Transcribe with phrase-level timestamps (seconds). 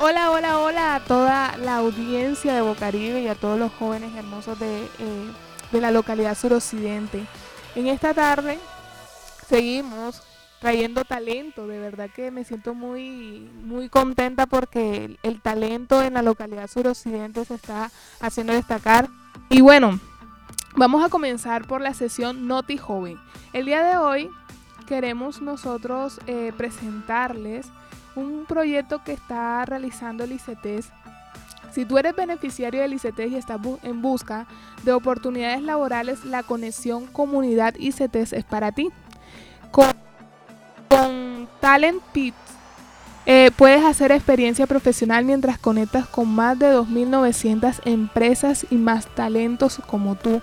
[0.00, 4.56] Hola, hola, hola a toda la audiencia de Bocaribe y a todos los jóvenes hermosos
[4.60, 5.32] de, eh,
[5.72, 7.26] de la localidad suroccidente.
[7.74, 8.60] En esta tarde
[9.48, 10.22] seguimos
[10.60, 16.22] trayendo talento, de verdad que me siento muy, muy contenta porque el, talento en la
[16.22, 19.08] localidad suroccidente se está haciendo destacar.
[19.48, 19.98] Y bueno,
[20.76, 23.18] vamos a comenzar por la sesión Noti Joven.
[23.52, 24.30] El día de hoy
[24.86, 27.66] queremos nosotros eh, presentarles
[28.18, 30.90] un proyecto que está realizando el ICETES.
[31.72, 34.46] Si tú eres beneficiario del ICETES y estás en busca
[34.82, 38.90] de oportunidades laborales, la conexión comunidad ICETES es para ti.
[39.70, 39.92] Con,
[40.88, 42.34] con Talent Pit
[43.26, 49.80] eh, puedes hacer experiencia profesional mientras conectas con más de 2.900 empresas y más talentos
[49.86, 50.40] como tú.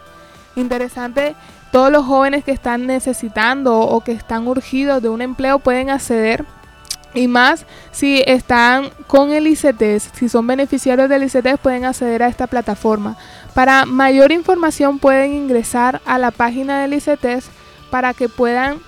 [0.55, 1.35] Interesante,
[1.71, 6.45] todos los jóvenes que están necesitando o que están urgidos de un empleo pueden acceder
[7.16, 12.27] y más si están con el ICETES, si son beneficiarios del ICETES pueden acceder a
[12.27, 13.17] esta plataforma.
[13.53, 17.45] Para mayor información pueden ingresar a la página del ICETES
[17.89, 18.80] para que puedan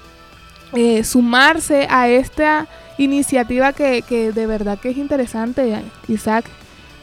[0.74, 6.46] eh, sumarse a esta iniciativa que, que de verdad que es interesante, Isaac,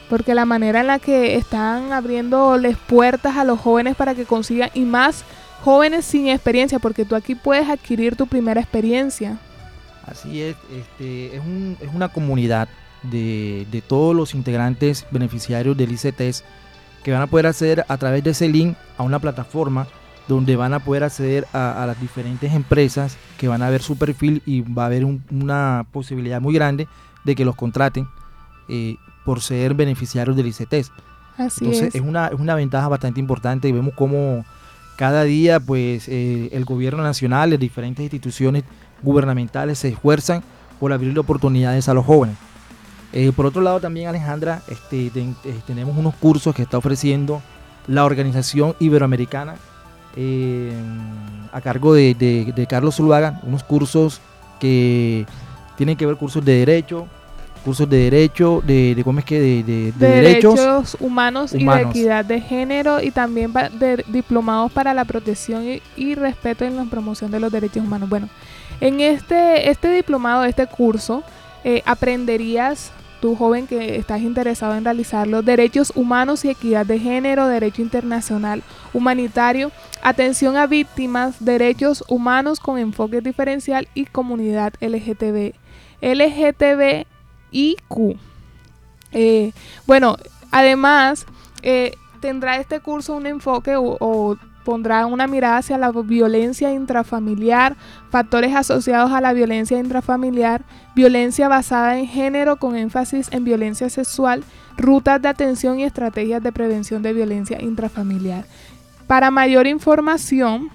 [0.09, 4.69] porque la manera en la que están abriéndoles puertas a los jóvenes para que consigan,
[4.75, 5.23] y más
[5.63, 9.39] jóvenes sin experiencia, porque tú aquí puedes adquirir tu primera experiencia.
[10.05, 12.67] Así es, este, es, un- es una comunidad
[13.03, 16.43] de, de todos los integrantes beneficiarios del ICTS
[17.03, 19.87] que van a poder acceder a través de ese link a una plataforma
[20.27, 23.95] donde van a poder acceder a, a las diferentes empresas que van a ver su
[23.95, 26.87] perfil y va a haber un- una posibilidad muy grande
[27.23, 28.07] de que los contraten
[28.69, 30.91] eh, por ser beneficiarios del ICTS.
[31.37, 31.95] Así Entonces es.
[31.95, 34.45] es una, es una ventaja bastante importante y vemos cómo
[34.97, 38.63] cada día pues eh, el gobierno nacional, las diferentes instituciones
[39.05, 40.43] gubernamentales se esfuerzan
[40.79, 42.35] por abrirle oportunidades a los jóvenes.
[43.13, 47.41] Eh, por otro lado también Alejandra, este, ten- eh, tenemos unos cursos que está ofreciendo
[47.87, 49.55] la Organización Iberoamericana
[50.17, 50.73] eh,
[51.53, 54.19] a cargo de, de- de Carlos Zuluaga, unos cursos
[54.59, 55.25] que
[55.77, 57.07] tienen que ver cursos de derecho,
[57.63, 59.39] cursos de derecho, de, de ¿cómo es que?
[59.39, 64.03] De, de- de de derechos derechos humanos, y de equidad de género y también de
[64.07, 68.07] diplomados para la protección y, y respeto en la promoción de los derechos humanos.
[68.09, 68.29] Bueno,
[68.81, 71.23] en este, este diplomado, este curso,
[71.63, 72.91] eh, aprenderías,
[73.21, 78.61] tú joven que estás interesado en realizarlo, derechos humanos y equidad de género, derecho internacional
[78.93, 79.71] humanitario,
[80.03, 85.53] atención a víctimas, derechos humanos con enfoque diferencial y comunidad LGTB.
[86.01, 87.07] LGTBIQ.
[89.11, 89.53] Eh,
[89.87, 90.17] bueno,
[90.51, 91.25] además
[91.63, 97.77] eh, tendrá este curso un enfoque o, o pondrá una mirada hacia la violencia intrafamiliar,
[98.09, 100.63] factores asociados a la violencia intrafamiliar,
[100.95, 104.43] violencia basada en género con énfasis en violencia sexual,
[104.77, 108.43] rutas de atención y estrategias de prevención de violencia intrafamiliar.
[109.07, 110.69] Para mayor información,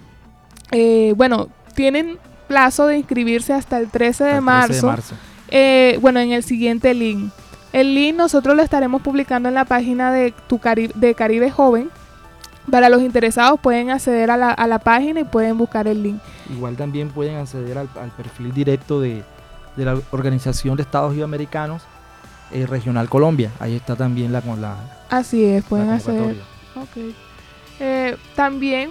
[0.70, 2.16] eh, bueno, tienen
[2.48, 4.72] plazo de inscribirse hasta el 13 de al 13 marzo.
[4.86, 5.14] de marzo.
[5.48, 7.30] Eh, bueno, en el siguiente link.
[7.72, 11.88] El link nosotros lo estaremos publicando en la página de, tu Cari- de Caribe Joven.
[12.70, 16.20] Para los interesados pueden acceder a la, a la página y pueden buscar el link.
[16.50, 19.22] Igual también pueden acceder al, al perfil directo de,
[19.76, 21.82] de la Organización de Estados Iberoamericanos
[22.52, 23.50] eh, Regional Colombia.
[23.60, 24.76] Ahí está también la, con la,
[25.08, 26.36] Así es, pueden acceder.
[27.80, 28.90] Eh, también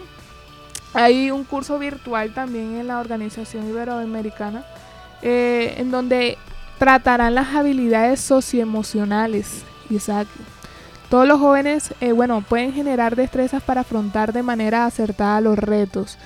[0.94, 4.64] hay un curso virtual también en la Organización Iberoamericana
[5.22, 6.38] eh, en donde
[6.80, 10.28] tratarán las habilidades socioemocionales, Isaac.
[11.10, 16.20] Todos los jóvenes, eh, bueno, pueden generar destrezas para afrontar de manera acertada los retos.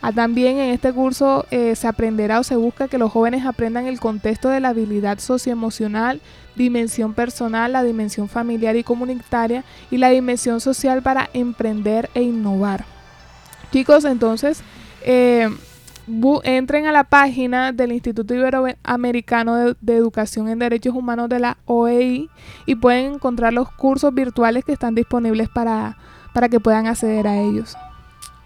[0.00, 3.88] Ah, también en este curso eh, se aprenderá o se busca que los jóvenes aprendan
[3.88, 6.20] el contexto de la habilidad socioemocional,
[6.54, 12.84] dimensión personal, la dimensión familiar y comunitaria y la dimensión social para emprender e innovar.
[13.72, 14.62] Chicos, entonces
[15.02, 15.48] eh,
[16.44, 22.30] entren a la página del Instituto Iberoamericano de, Educación en Derechos Humanos de la OEI
[22.66, 25.98] y pueden encontrar los cursos virtuales que están disponibles para,
[26.32, 27.76] para que puedan acceder a ellos.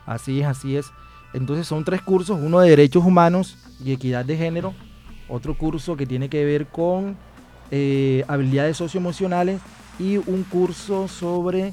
[0.07, 0.87] Así es, así es.
[1.35, 4.75] Entonces son tres cursos, uno de Derechos Humanos y Equidad de Género,
[5.29, 7.17] otro curso que tiene que ver con
[7.71, 9.61] eh, habilidades socioemocionales
[9.99, 11.73] y un curso sobre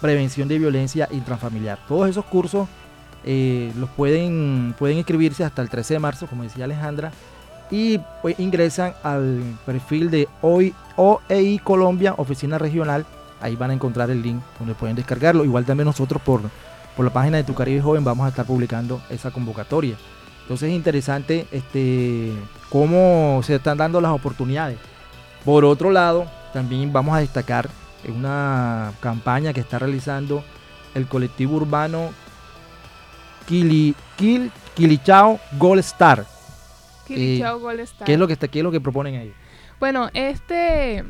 [0.00, 1.78] prevención de violencia intrafamiliar.
[1.86, 2.68] Todos esos cursos
[3.24, 7.12] eh, los pueden, pueden inscribirse hasta el 13 de marzo, como decía Alejandra,
[7.70, 13.04] y pues ingresan al perfil de OEI Colombia, Oficina Regional.
[13.40, 15.44] Ahí van a encontrar el link donde pueden descargarlo.
[15.44, 16.42] Igual también nosotros por,
[16.96, 19.96] por la página de Tu Caribe Joven vamos a estar publicando esa convocatoria.
[20.42, 22.32] Entonces es interesante este,
[22.70, 24.78] cómo se están dando las oportunidades.
[25.44, 27.68] Por otro lado, también vamos a destacar
[28.08, 30.42] una campaña que está realizando
[30.94, 32.10] el colectivo urbano
[33.48, 33.94] Kili,
[34.74, 36.26] Kilichao Gold Star.
[37.06, 38.06] Kilichao Gold Star.
[38.06, 39.34] ¿Qué es lo que está, qué es lo que proponen ellos?
[39.80, 41.04] Bueno, este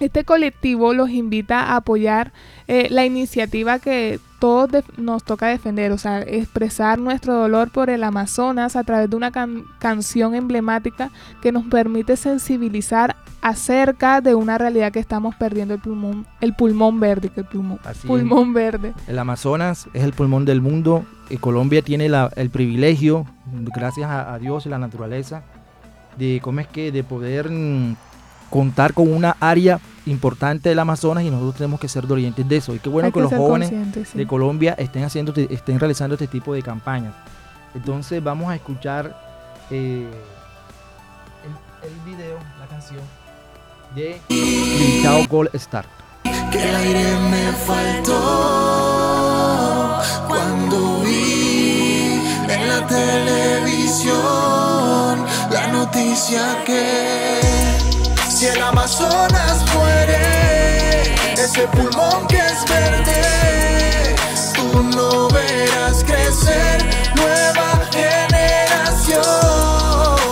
[0.00, 2.32] este colectivo los invita a apoyar
[2.66, 8.02] eh, la iniciativa que todos nos toca defender, o sea, expresar nuestro dolor por el
[8.02, 9.30] Amazonas a través de una
[9.78, 16.26] canción emblemática que nos permite sensibilizar acerca de una realidad que estamos perdiendo el pulmón,
[16.40, 18.94] el pulmón verde, que el pulmón, pulmón verde.
[19.06, 23.26] El Amazonas es el pulmón del mundo y Colombia tiene el privilegio,
[23.72, 25.44] gracias a, a Dios y la naturaleza,
[26.18, 27.94] de cómo es que de poder mm,
[28.52, 32.74] contar con una área importante del Amazonas y nosotros tenemos que ser dolientes de eso.
[32.74, 33.72] Y qué bueno que, los jóvenes
[34.12, 37.14] de Colombia estén haciendo, estén realizando este tipo de campañas.
[37.74, 39.18] Entonces vamos a escuchar
[39.70, 40.06] eh,
[41.82, 43.00] el, video, la canción
[43.94, 45.86] de Limitado Gold Star.
[46.50, 48.12] Que el aire me faltó
[50.28, 52.20] cuando vi
[52.50, 54.12] en la televisión
[55.50, 57.91] la noticia que
[58.42, 64.16] si el Amazonas muere, ese pulmón que es verde,
[64.52, 69.22] tú no verás crecer nueva generación.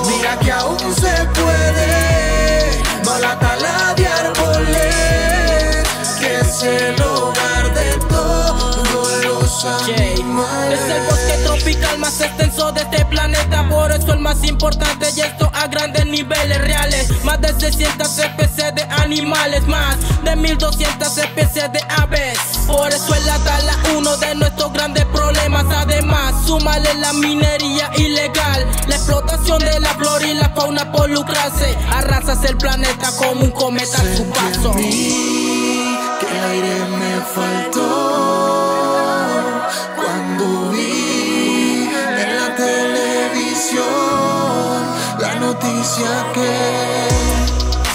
[0.09, 5.77] Mira que aún se puede, no la tala de árboles,
[6.19, 10.81] que es el hogar de todos los animales.
[10.81, 15.21] Es el bosque tropical más extenso de este planeta, por eso el más importante y
[15.21, 17.25] esto a grandes niveles reales.
[17.25, 22.39] Más de 600 especies de animales, más de 1200 especies de aves.
[22.67, 25.65] Por eso es la tala uno de nuestros grandes problemas.
[25.75, 31.77] Además, súmale la minería ilegal, la explotación de la flora y la fauna por lucrarse.
[31.93, 34.73] Arrasas el planeta como un cometa a su paso.
[34.73, 38.50] Que aire me faltó
[45.81, 47.09] noticia que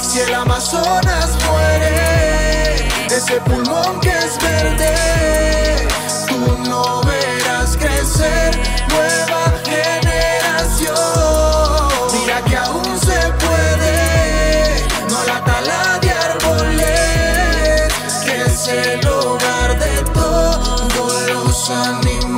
[0.01, 5.87] si el Amazonas muere, ese pulmón que es verde,
[6.27, 8.59] tú no verás crecer
[8.89, 10.95] nueva generación.
[12.13, 17.93] Mira que aún se puede, no la tala de árboles,
[18.25, 22.34] que es el hogar de todos los animales.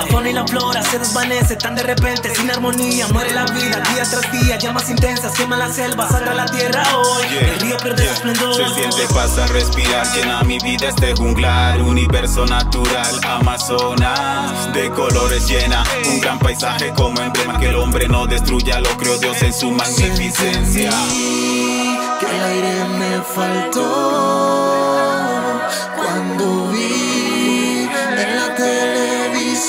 [0.00, 3.82] La fauna y la flora se desvanece tan de repente, sin armonía, muere la vida
[3.92, 8.06] día tras día, llamas intensas, quema la selva, sangra la tierra hoy, el río pierde
[8.06, 8.54] su esplendor.
[8.54, 15.46] Se siente paz al respirar, llena mi vida este junglar, universo natural, Amazonas, de colores
[15.46, 19.52] llena, un gran paisaje como emblema que el hombre no destruya, lo creó Dios en
[19.52, 20.90] su magnificencia.
[22.20, 24.79] Que el aire me faltó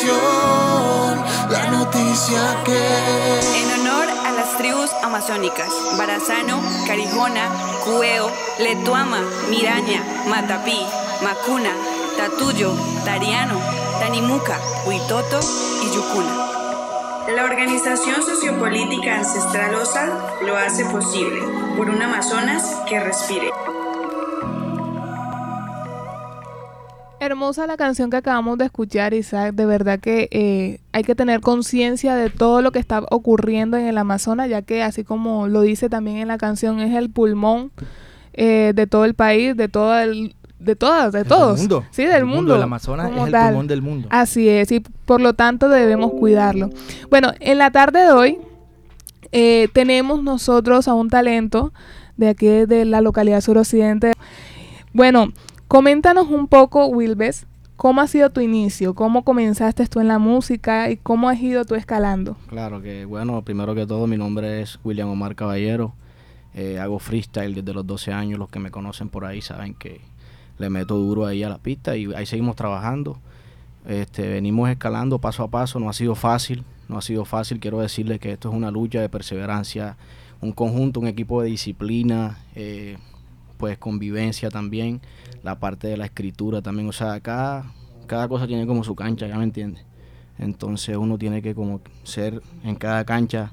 [0.07, 3.39] la noticia que...
[3.61, 7.49] En honor a las tribus amazónicas, Barazano, Carijona,
[7.85, 10.79] Cueo, Letuama, Miraña, Matapí,
[11.23, 11.71] Macuna,
[12.17, 12.73] Tatuyo,
[13.05, 13.59] Tariano,
[13.99, 15.39] Tanimuca, Huitoto
[15.83, 16.51] y Yucuna.
[17.35, 20.07] La organización sociopolítica ancestral OSA
[20.41, 21.41] lo hace posible
[21.77, 23.51] por un Amazonas que respire.
[27.21, 29.53] Hermosa la canción que acabamos de escuchar, Isaac.
[29.53, 33.85] De verdad que eh, hay que tener conciencia de todo lo que está ocurriendo en
[33.85, 37.69] el Amazonas, ya que así como lo dice también en la canción, es el pulmón
[38.33, 41.59] eh, de todo el país, de todo el, de todas, de todos.
[41.59, 41.85] Del mundo.
[41.91, 42.55] Sí, del mundo.
[42.55, 44.07] El Amazonas es el pulmón del mundo.
[44.09, 46.71] Así es, y por lo tanto debemos cuidarlo.
[47.11, 48.39] Bueno, en la tarde de hoy
[49.31, 51.71] eh, tenemos nosotros a un talento
[52.17, 54.13] de aquí de la localidad suroccidente.
[54.91, 55.31] Bueno,
[55.71, 57.47] Coméntanos un poco, Wilbes,
[57.77, 61.63] cómo ha sido tu inicio, cómo comenzaste tú en la música y cómo has ido
[61.63, 62.35] tú escalando.
[62.47, 65.93] Claro que, bueno, primero que todo, mi nombre es William Omar Caballero.
[66.53, 68.37] Eh, hago freestyle desde los 12 años.
[68.37, 70.01] Los que me conocen por ahí saben que
[70.57, 73.17] le meto duro ahí a la pista y ahí seguimos trabajando.
[73.87, 77.61] Este, venimos escalando paso a paso, no ha sido fácil, no ha sido fácil.
[77.61, 79.95] Quiero decirles que esto es una lucha de perseverancia,
[80.41, 82.97] un conjunto, un equipo de disciplina, eh,
[83.61, 85.01] pues convivencia también,
[85.43, 87.71] la parte de la escritura también, o sea, cada,
[88.07, 89.83] cada cosa tiene como su cancha, ¿ya me entiendes?
[90.37, 93.51] Entonces uno tiene que como ser en cada cancha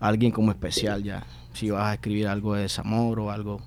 [0.00, 3.60] alguien como especial ya, si vas a escribir algo de desamor o algo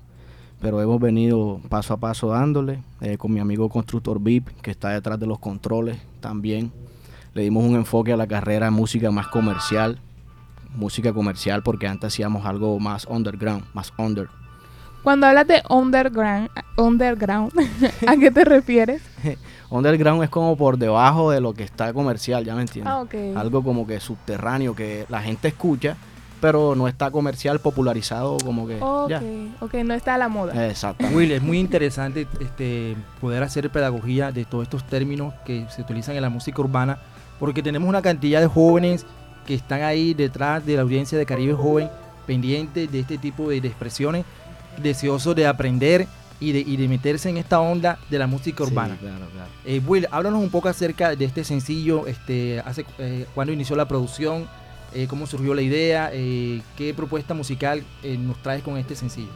[0.60, 4.90] pero hemos venido paso a paso dándole eh, con mi amigo constructor VIP que está
[4.90, 6.70] detrás de los controles también.
[7.32, 9.98] Le dimos un enfoque a la carrera de música más comercial,
[10.74, 14.28] música comercial porque antes hacíamos algo más underground, más under.
[15.02, 17.52] Cuando hablas de underground, underground
[18.06, 19.02] ¿a qué te refieres?
[19.70, 22.92] underground es como por debajo de lo que está comercial, ¿ya me entiendes?
[22.92, 23.14] Ah, ok.
[23.36, 25.96] Algo como que subterráneo que la gente escucha,
[26.40, 29.22] pero no está comercial popularizado como que Ok, ya.
[29.60, 30.68] ok, no está a la moda.
[30.68, 31.06] Exacto.
[31.12, 36.16] Will, es muy interesante este, poder hacer pedagogía de todos estos términos que se utilizan
[36.16, 36.98] en la música urbana,
[37.38, 39.06] porque tenemos una cantidad de jóvenes
[39.46, 41.88] que están ahí detrás de la audiencia de Caribe Joven,
[42.26, 44.24] pendientes de este tipo de, de expresiones,
[44.82, 46.06] deseosos de aprender
[46.40, 48.96] y de, y de meterse en esta onda de la música Sí, urbana.
[48.98, 49.50] claro, claro.
[49.64, 53.86] Eh, Will, háblanos un poco acerca de este sencillo, este, hace, eh, cuándo inició la
[53.86, 54.46] producción,
[54.94, 59.28] eh, cómo surgió la idea, qué propuesta musical nos traes con este sencillo.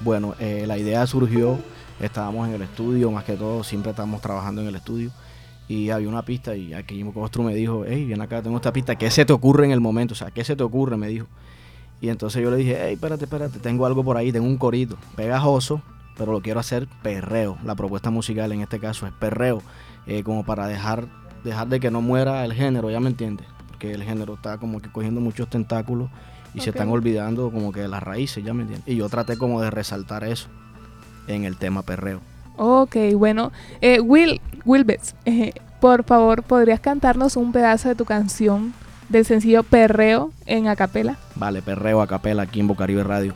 [0.00, 1.58] Bueno, la idea surgió,
[2.00, 5.10] estábamos en el estudio, más que todo, siempre estábamos trabajando en el estudio.
[5.66, 8.96] Y había una pista y aquí Costro me dijo, hey, ven acá, tengo esta pista,
[8.96, 10.12] ¿qué se te ocurre en el momento?
[10.12, 10.96] O sea, ¿qué se te ocurre?
[10.98, 11.26] Me dijo.
[12.00, 14.98] Y entonces yo le dije, hey, espérate, espérate, tengo algo por ahí, tengo un corito,
[15.16, 15.80] pegajoso,
[16.16, 17.56] pero lo quiero hacer perreo.
[17.64, 19.62] La propuesta musical en este caso es perreo,
[20.06, 21.06] eh, como para dejar,
[21.44, 23.46] dejar de que no muera el género, ¿ya me entiendes?
[23.68, 26.10] Porque el género está como que cogiendo muchos tentáculos
[26.54, 28.88] y se están olvidando como que de las raíces, ¿ya me entiendes?
[28.88, 30.48] Y yo traté como de resaltar eso
[31.26, 32.20] en el tema perreo.
[32.56, 33.50] Ok, bueno.
[33.80, 38.72] Eh, Will, Wilbets, eh, por favor, ¿podrías cantarnos un pedazo de tu canción
[39.08, 41.18] del sencillo Perreo en acapela?
[41.36, 43.34] Vale, perreo a capela aquí en Bocaribe Radio.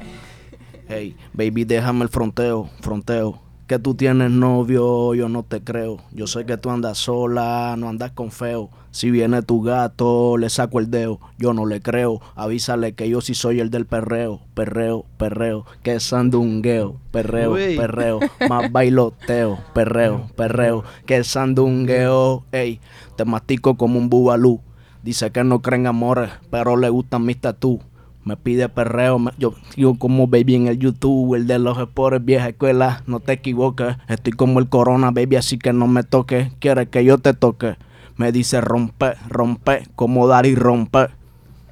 [0.89, 3.41] Hey, baby, déjame el fronteo, fronteo.
[3.67, 5.99] Que tú tienes novio, yo no te creo.
[6.13, 8.71] Yo sé que tú andas sola, no andas con feo.
[8.91, 11.21] Si viene tu gato, le saco el dedo.
[11.37, 12.23] Yo no le creo.
[12.35, 15.67] Avísale que yo sí soy el del perreo, perreo, perreo.
[15.83, 17.77] Que es sandungueo, perreo, Uy.
[17.77, 18.21] perreo.
[18.49, 20.83] Más bailoteo, perreo, perreo.
[21.05, 22.45] Que es sandungueo.
[22.53, 22.81] Ey,
[23.17, 24.63] te mastico como un bubalú.
[25.09, 27.81] Dice que no creen amores, pero le gustan mis tatú.
[28.25, 32.23] Me pide perreo, me- yo yo como baby en el YouTube, el de los sports,
[32.23, 33.97] vieja escuela, no te equivoques.
[34.07, 36.53] Estoy como el corona, baby, así que no me toques.
[36.59, 37.77] Quiere que yo te toque.
[38.19, 41.07] Me dice rompe, rompe, como dar y rompe.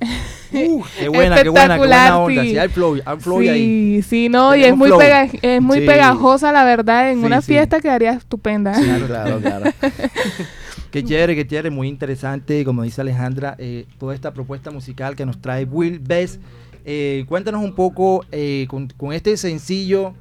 [0.52, 2.42] Uh, qué buena, qué buena, qué buena onda.
[2.42, 2.50] sí.
[2.50, 3.48] Sí, hay flow, hay flow ahí.
[3.48, 5.86] Sí, sí, no, y es muy, pega- es muy Sí.
[5.86, 7.10] pegajosa, la verdad.
[7.10, 7.48] En Sí, una sí.
[7.48, 8.72] fiesta quedaría estupenda.
[8.72, 9.64] Claro, claro, claro.
[10.90, 15.26] Qué chévere, qué chévere, muy interesante, como dice Alejandra, eh, toda esta propuesta musical que
[15.26, 16.40] nos trae Will Best.
[16.84, 20.14] Eh, cuéntanos un poco eh, con, con este sencillo,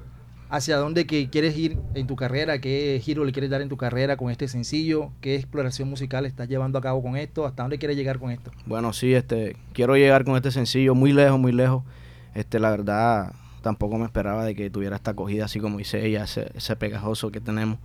[0.49, 3.77] hacia dónde que quieres ir en tu carrera, qué giro le quieres dar en tu
[3.77, 7.77] carrera con este sencillo, qué exploración musical estás llevando a cabo con esto, hasta dónde
[7.77, 8.51] quieres llegar con esto.
[8.65, 11.83] Bueno, sí, este, quiero llegar con este sencillo muy lejos, muy lejos.
[12.33, 16.23] Este, la verdad, tampoco me esperaba de que tuviera esta acogida así como dice ella,
[16.23, 17.79] ese, ese pegajoso que tenemos.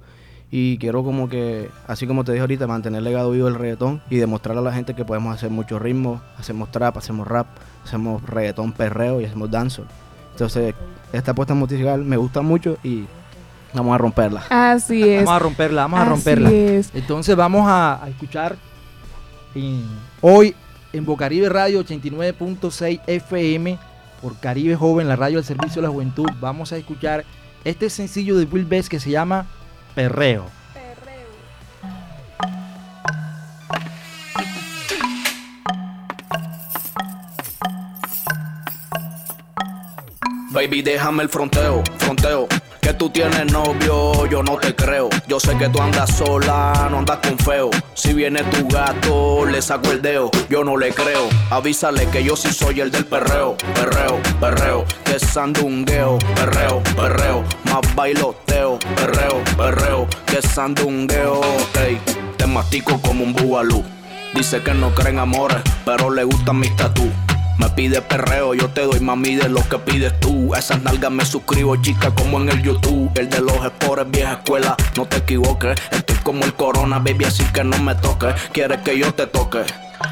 [0.53, 4.03] Y quiero como que, así como te dije ahorita, mantener el legado vivo del reggaetón
[4.11, 7.47] y demostrarle a la gente que podemos hacer muchos ritmos, hacemos trap, hacemos rap,
[7.85, 9.87] hacemos reggaetón perreo y hacemos dancehall.
[10.33, 10.75] Entonces,
[11.13, 13.05] esta apuesta musical me gusta mucho y
[13.73, 14.43] vamos a romperla.
[14.51, 15.25] Así es.
[15.25, 16.51] Vamos a romperla, vamos a Así romperla.
[16.51, 16.91] es.
[16.95, 18.57] Entonces vamos a, a escuchar
[19.55, 19.85] en-
[20.21, 20.55] hoy
[20.93, 23.79] en Bocaribe Radio 89.6 FM
[24.21, 26.27] por Caribe Joven, la radio del servicio de la juventud.
[26.41, 27.25] Vamos a escuchar
[27.65, 29.47] este sencillo de Will Best que se llama
[29.95, 30.47] Perreo.
[40.53, 42.49] Baby, déjame el fronteo, fronteo.
[42.81, 45.09] Que tú tienes novio, yo no te creo.
[45.29, 47.71] Yo sé que tú andas sola, no andas con feo.
[47.95, 50.31] Si viene tu gato, le saco el dedo.
[50.49, 51.29] Yo no le creo.
[51.51, 54.85] Avísale que yo sí soy el del perreo, perreo, perreo.
[55.05, 57.45] Que sandungueo, perreo, perreo.
[57.65, 58.40] Más bailoteo,
[58.97, 60.09] perreo, perreo.
[60.27, 61.41] Que sandungueo,
[61.85, 62.01] ey.
[62.37, 63.85] Te mastico como un bubalú.
[64.35, 67.11] Dice que no creen amores, pero le gustan mis tatú.
[67.59, 70.55] Me pide perreo, yo te doy mami de lo que pides tú.
[70.55, 73.11] Esas nalgas me suscribo, chica, como en el YouTube.
[73.17, 75.79] El de los sports, vieja escuela, no te equivoques.
[75.91, 78.35] Estoy como el corona, baby, así que no me toques.
[78.53, 79.65] Quieres que yo te toque.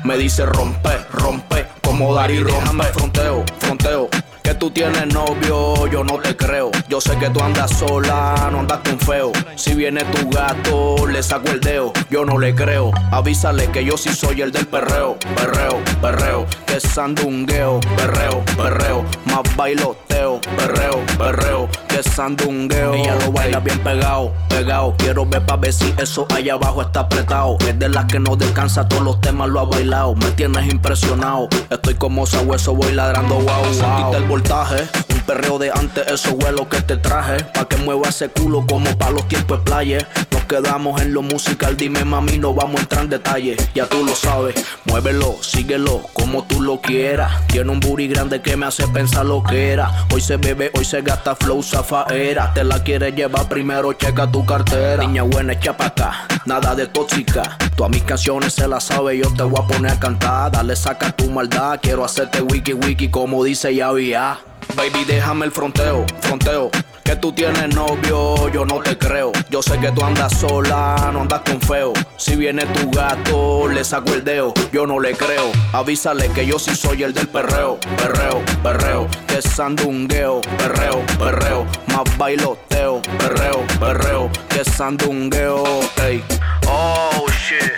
[0.04, 4.10] Me dice rompe, rompe, como dar y déjame fronteo, fronteo.
[4.48, 6.70] Que tú tienes novio, yo no te creo.
[6.88, 9.30] Yo sé que tú andas sola, no andas con feo.
[9.56, 11.92] Si viene tu gato, le saco el dedo.
[12.08, 12.90] Yo no le creo.
[13.10, 16.46] Avísale que yo sí soy el del perreo, perreo, perreo.
[16.64, 22.94] que sandungueo, perreo, perreo, más bailoteo, perreo, perreo, que sandungueo.
[22.94, 24.94] Ella lo baila bien pegado, pegado.
[24.96, 27.58] Quiero ver pa' ver si eso allá abajo está apretado.
[27.68, 30.14] Es de las que no descansa, todos los temas lo ha bailado.
[30.14, 31.48] Me tienes impresionado.
[31.68, 34.38] Estoy como sabueso, voy ladrando, wow, wow.
[34.38, 37.42] Un perreo de antes, eso lo que te traje.
[37.45, 40.09] Pa' que mueva ese culo como pa' los tiempos de playa.
[40.30, 43.57] Nos quedamos en lo musical, dime mami, no vamos a entrar en detalle.
[43.75, 44.54] Ya tú lo sabes,
[44.85, 47.33] muévelo, síguelo, como tú lo quieras.
[47.49, 50.07] Tiene un booty grande que me hace pensar lo que era.
[50.14, 52.54] Hoy se bebe, hoy se gasta flow zafaera.
[52.54, 55.02] Te la quieres llevar primero, checa tu cartera.
[55.02, 57.59] Niña buena, echa pa' acá, nada de tóxica.
[57.75, 60.52] Tú a mis canciones se las sabe, yo te voy a poner a cantar.
[60.52, 64.27] Dale, saca tu maldad, quiero hacerte wiki wiki como dice ya ya.
[64.76, 66.70] Baby, déjame el fronteo, fronteo.
[67.02, 69.32] Que tú tienes novio, yo no te creo.
[69.48, 71.94] Yo sé que tú andas sola, no andas con feo.
[72.18, 75.50] Si viene tu gato, le saco el dedo, yo no le creo.
[75.72, 79.08] Avísale que yo sí soy el del perreo, perreo, perreo.
[79.26, 81.66] Que sandungueo, perreo, perreo.
[81.87, 84.30] Más bailoteo, perreo, perreo.
[84.50, 85.64] Que sandungueo,
[86.04, 86.22] ey.
[86.66, 87.72] Oh shit,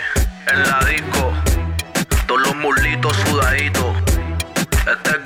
[0.51, 1.31] en la disco.
[2.27, 3.95] Todos los mulitos sudaditos.
[4.81, 5.19] Este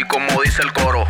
[0.00, 1.04] y como dice el coro.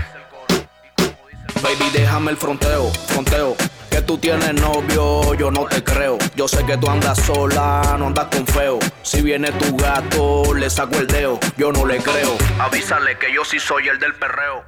[1.62, 3.56] Baby, déjame el fronteo, fronteo.
[3.90, 6.16] Que tú tienes novio, yo no te creo.
[6.37, 8.78] Yo sé que tú andas sola, no andas con feo.
[9.02, 12.37] Si viene tu gato, le saco el dedo, yo no le creo.
[12.59, 14.64] Avísale que yo sí soy el del perreo.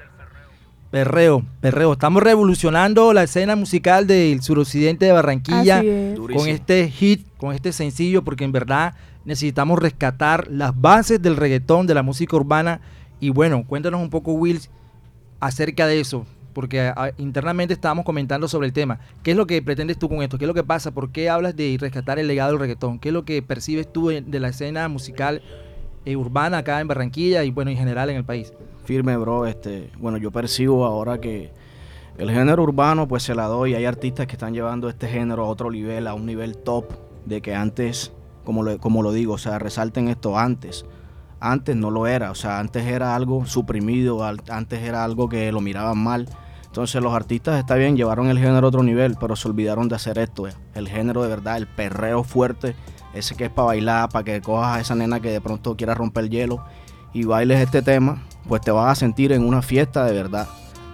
[0.91, 1.93] Perreo, perreo.
[1.95, 6.19] Estamos revolucionando la escena musical del suroccidente de Barranquilla es.
[6.19, 11.87] con este hit, con este sencillo, porque en verdad necesitamos rescatar las bases del reggaetón,
[11.87, 12.81] de la música urbana.
[13.23, 14.61] Y bueno, cuéntanos un poco, Will,
[15.39, 18.99] acerca de eso, porque ah, internamente estábamos comentando sobre el tema.
[19.23, 20.39] ¿Qué es lo que pretendes tú con esto?
[20.39, 20.91] ¿Qué es lo que pasa?
[20.91, 22.99] ¿Por qué hablas de rescatar el legado del reggaetón?
[22.99, 25.41] ¿Qué es lo que percibes tú de, de la escena musical
[26.05, 28.55] eh, urbana acá en Barranquilla y bueno, en general en el país?
[28.87, 29.47] Firme, bro.
[29.47, 31.53] Este, bueno, yo percibo ahora que
[32.19, 33.77] el género urbano, pues se la doy.
[33.77, 36.87] Hay artistas que están llevando este género a otro nivel, a un nivel top,
[37.25, 38.11] de que antes,
[38.43, 40.85] como lo, como lo digo, o sea, resalten esto antes.
[41.45, 45.61] Antes no lo era, o sea, antes era algo suprimido, antes era algo que lo
[45.61, 46.29] miraban mal.
[46.67, 49.97] Entonces los artistas, está bien, llevaron el género a otro nivel, pero se olvidaron de
[49.97, 50.47] hacer esto.
[50.75, 52.77] El género de verdad, el perreo fuerte,
[53.13, 55.95] ese que es para bailar, para que cojas a esa nena que de pronto quiera
[55.95, 56.65] romper el hielo
[57.13, 60.47] y bailes este tema, pues te vas a sentir en una fiesta de verdad.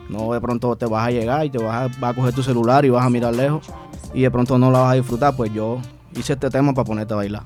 [0.08, 2.42] No de pronto te vas a llegar y te vas a, vas a coger tu
[2.42, 3.70] celular y vas a mirar lejos
[4.14, 5.36] y de pronto no la vas a disfrutar.
[5.36, 5.78] Pues yo
[6.16, 7.42] hice este tema para ponerte a bailar.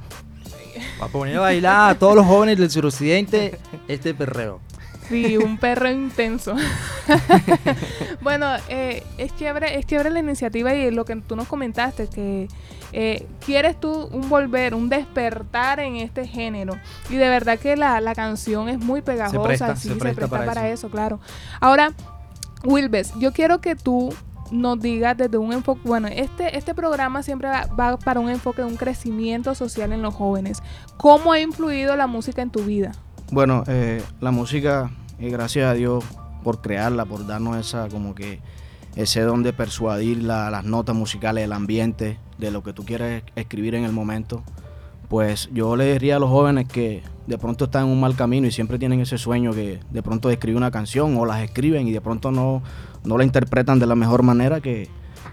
[1.03, 4.61] Para poner a bailar a todos los jóvenes del suroccidente este perreo.
[5.09, 6.55] Sí, un perro intenso.
[8.21, 12.47] bueno, eh, es chévere, es chévere la iniciativa y lo que tú nos comentaste, que
[12.93, 16.79] eh, quieres tú un volver, un despertar en este género.
[17.11, 20.47] Y de verdad que la, la canción es muy pegajosa, presta, sí, se presta para
[20.47, 20.87] para, eso.
[20.87, 20.89] eso.
[20.89, 21.19] claro.
[21.59, 21.95] Ahora,
[22.63, 24.15] Wilbes, yo quiero que tú
[24.53, 28.69] nos digas desde un enfoque, bueno, este, este programa siempre va, para un enfoque de
[28.69, 30.63] un crecimiento social en los jóvenes.
[30.99, 32.93] ¿Cómo ha influido la música en tu vida?
[33.31, 36.05] Bueno, eh, la música, eh, gracias a Dios
[36.45, 38.41] por crearla, por darnos esa como que
[38.95, 43.23] ese don de persuadir la- las notas musicales, el ambiente, de lo que tú quieres
[43.37, 44.43] escribir en el momento.
[45.09, 48.47] Pues yo le diría a los jóvenes que de pronto están en un mal camino
[48.47, 51.87] y siempre tienen ese sueño que de pronto de escribir una canción o las escriben
[51.87, 52.63] y de pronto no,
[53.05, 54.89] no la interpretan de la mejor manera, que,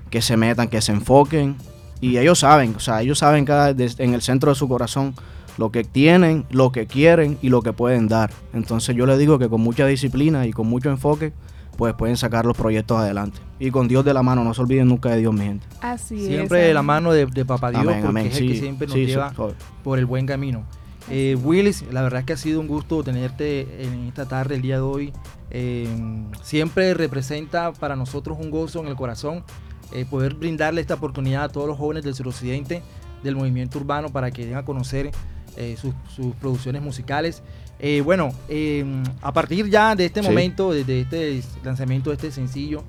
[0.10, 1.55] que se metan, que se enfoquen.
[2.01, 5.13] Y ellos saben, o sea, ellos saben cada, en el centro de su corazón
[5.58, 8.32] lo que tienen, lo que quieren y lo que pueden dar.
[8.53, 11.34] Entonces yo les digo que con mucha disciplina y con mucho enfoque,
[11.75, 13.39] pues pueden sacar los proyectos adelante.
[13.60, 15.67] Y con Dios de la mano, no se olviden nunca de Dios, mi gente.
[15.82, 16.27] Así es.
[16.27, 18.27] Siempre de la mano de, de Papá Dios, Amén, porque amén.
[18.27, 19.53] es el que siempre nos sí, lleva so-
[19.84, 20.63] por el buen camino.
[21.10, 24.62] Eh, Willis, la verdad es que ha sido un gusto tenerte en esta tarde, el
[24.62, 25.13] día de hoy.
[25.51, 25.88] Eh,
[26.43, 29.43] siempre representa para nosotros un gozo en el corazón
[29.91, 32.81] eh, poder brindarle esta oportunidad a todos los jóvenes del suroccidente
[33.23, 35.12] del movimiento urbano para que den a conocer
[35.57, 37.41] eh, sus, sus producciones musicales.
[37.79, 38.85] Eh, bueno, eh,
[39.21, 40.27] a partir ya de este Sí.
[40.29, 42.83] momento, desde este lanzamiento de este sencillo,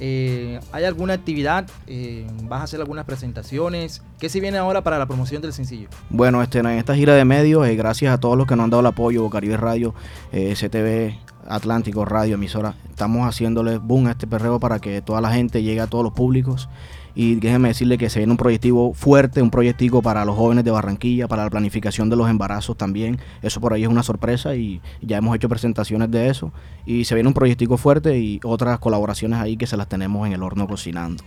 [0.00, 1.68] ¿hay alguna actividad?
[1.86, 4.02] Eh, ¿Vas a hacer algunas presentaciones?
[4.18, 5.88] ¿Qué se viene ahora para la promoción del sencillo?
[6.10, 8.80] Bueno, este, en esta gira de medios, gracias a todos los que nos han dado
[8.80, 9.94] el apoyo, Caribe Radio,
[10.32, 11.16] CTV,
[11.48, 15.80] Atlántico Radio, emisora, estamos haciéndole boom a este perreo para que toda la gente llegue
[15.80, 16.68] a todos los públicos.
[17.14, 20.70] Y déjeme decirle que se viene un proyectivo fuerte, un proyectico para los jóvenes de
[20.70, 23.18] Barranquilla, para la planificación de los embarazos también.
[23.40, 26.52] Eso por ahí es una sorpresa y ya hemos hecho presentaciones de eso.
[26.84, 30.34] Y se viene un proyectico fuerte y otras colaboraciones ahí que se las tenemos en
[30.34, 31.24] el horno cocinando.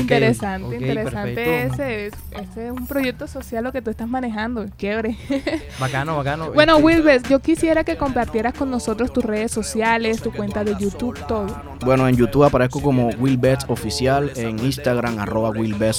[0.00, 5.16] Interesante, interesante ese, es- ese es un proyecto social lo que tú estás manejando, chévere.
[5.80, 6.52] Bacano, bacano.
[6.52, 11.18] bueno, Wilbes, yo quisiera que compartieras con nosotros tus redes sociales, tu cuenta de YouTube,
[11.26, 11.46] todo.
[11.84, 15.52] Bueno, en YouTube aparezco como Will Betts Oficial, en Instagram arroba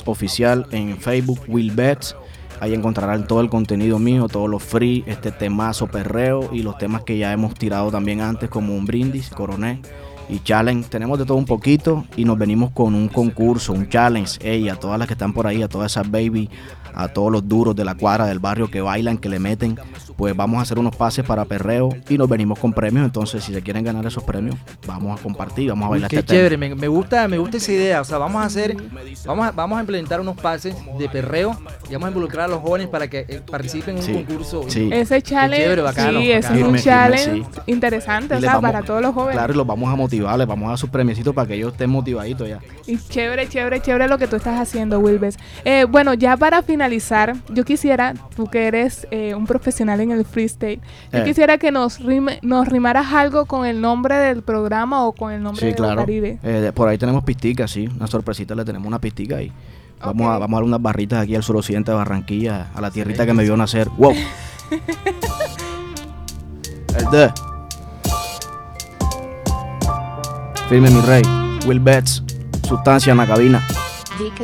[0.05, 2.15] Oficial, en Facebook Will Betts.
[2.62, 7.03] Ahí encontrarán todo el contenido mío, todos los free, este temazo perreo y los temas
[7.03, 9.81] que ya hemos tirado también antes como un brindis, coroné
[10.30, 10.90] y challenge.
[10.90, 14.40] Tenemos de todo un poquito y nos venimos con un concurso, un challenge.
[14.42, 16.50] Ey, a todas las que están por ahí, a todas esas baby,
[16.95, 19.77] a todos los duros de la cuadra del barrio que bailan, que le meten,
[20.15, 23.05] pues vamos a hacer unos pases para perreo y nos venimos con premios.
[23.05, 24.55] Entonces, si se quieren ganar esos premios,
[24.88, 26.38] vamos a compartir, vamos a Uy, bailar qué este tema.
[26.39, 28.01] chévere, me, me gusta, me gusta esa idea.
[28.01, 28.75] O sea, vamos a hacer,
[29.25, 31.58] vamos a, vamos a implementar unos pases de perreo
[31.89, 34.63] y vamos a involucrar a los jóvenes para que eh, participen en un Sí, concurso.
[34.69, 34.89] sí.
[34.91, 36.55] Ese challenge, chévere, bacano, sí, ese bacano.
[36.55, 37.62] es un Firme, firme, challenge sí.
[37.71, 39.36] interesante, o sea, vamos- para todos los jóvenes.
[39.38, 41.73] Claro, y los vamos a motivar, les vamos a dar sus premiecitos para que ellos
[41.73, 42.60] estén motivaditos ya.
[42.88, 45.38] Y chévere, chévere, chévere lo que tú estás haciendo, Wilbes.
[45.65, 46.85] Eh, bueno, ya para finalizar,
[47.50, 50.80] yo quisiera, tú que eres eh, un profesional en el freestyle,
[51.12, 51.24] yo Eh.
[51.24, 55.41] quisiera que nos, rime- nos rimaras algo con el nombre del programa o con el
[55.43, 56.02] nombre Sí, de claro.
[56.02, 56.39] Caribe.
[56.43, 57.88] Eh, por ahí tenemos pistica, sí.
[57.95, 59.52] Una sorpresita, le tenemos una pistica ahí.
[60.04, 63.26] Vamos, a, vamos a dar unas barritas aquí al suroccidente de Barranquilla, a la tierrita
[63.26, 63.89] que me vio nacer.
[63.98, 64.13] ¡Wow!
[66.98, 67.32] El de.
[70.69, 71.21] Firme mi rey.
[71.67, 72.24] Will Betts.
[72.67, 73.65] Sustancia en la cabina.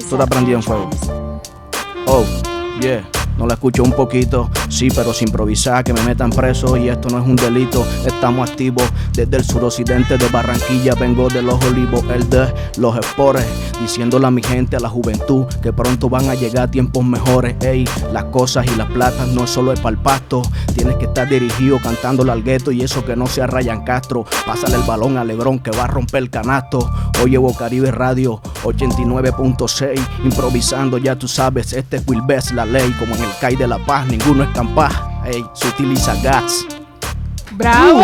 [0.09, 0.89] Tú te has prendido en fuego.
[2.13, 2.27] Oh,
[2.81, 3.20] yeah.
[3.37, 7.09] No la escucho un poquito, sí, pero sin improvisar, que me metan preso y esto
[7.09, 7.85] no es un delito.
[8.05, 13.45] Estamos activos desde el suroccidente de Barranquilla, vengo de los olivos, el de los espores,
[13.81, 17.55] diciéndole a mi gente, a la juventud, que pronto van a llegar tiempos mejores.
[17.61, 20.41] Ey, las cosas y las platas no es solo el pasto,
[20.75, 24.25] tienes que estar dirigido cantándole al gueto y eso que no sea Ryan Castro.
[24.45, 26.91] Pásale el balón a Lebrón que va a romper el canasto.
[27.23, 33.15] Oye, Bocaribe Radio 89.6, improvisando, ya tú sabes, este es Will Best, la ley, como
[33.23, 35.23] el CAI de La Paz, ninguno es capaz.
[35.25, 36.65] Ey, se utiliza gas.
[37.51, 37.99] ¡Bravo!
[37.99, 38.03] Uh,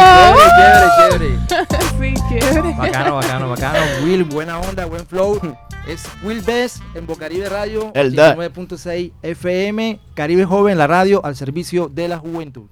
[0.57, 2.13] chévere, chévere, chévere.
[2.15, 2.73] sí, chévere.
[2.75, 3.79] Bacano, bacano, bacano.
[4.03, 5.39] Will, buena onda, buen flow.
[5.87, 8.35] Es Will Best en Bocaribe Radio, El da.
[8.35, 12.67] 9.6 FM, Caribe Joven, la radio al servicio de la juventud.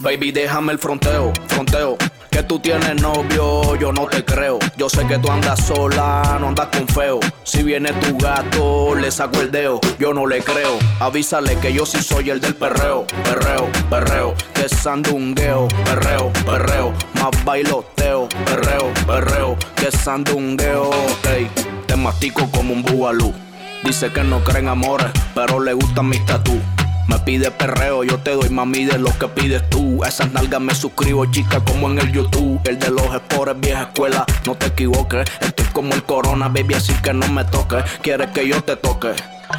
[0.00, 1.96] Baby, déjame el fronteo, fronteo.
[2.32, 4.58] Que tú tienes novio, yo no te creo.
[4.78, 7.20] Yo sé que tú andas sola, no andas con feo.
[7.44, 10.78] Si viene tu gato, le saco el dedo, yo no le creo.
[10.98, 14.34] Avísale que yo sí soy el del perreo, perreo, perreo.
[14.54, 16.94] Que sandungueo, perreo, perreo.
[17.20, 19.56] Más bailoteo, perreo, perreo.
[19.76, 20.90] Que sandungueo,
[21.36, 21.50] ey.
[21.86, 23.34] Te mastico como un bubalú.
[23.84, 26.58] Dice que no creen amores, pero le gustan mis tatu.
[27.08, 30.02] Me pide perreo, yo te doy mami de lo que pides tú.
[30.04, 32.60] A esas nalgas me suscribo, chica, como en el YouTube.
[32.64, 35.28] El de los espores, vieja escuela, no te equivoques.
[35.40, 37.84] Estoy como el corona, baby, así que no me toques.
[38.02, 39.12] Quieres que yo te toque.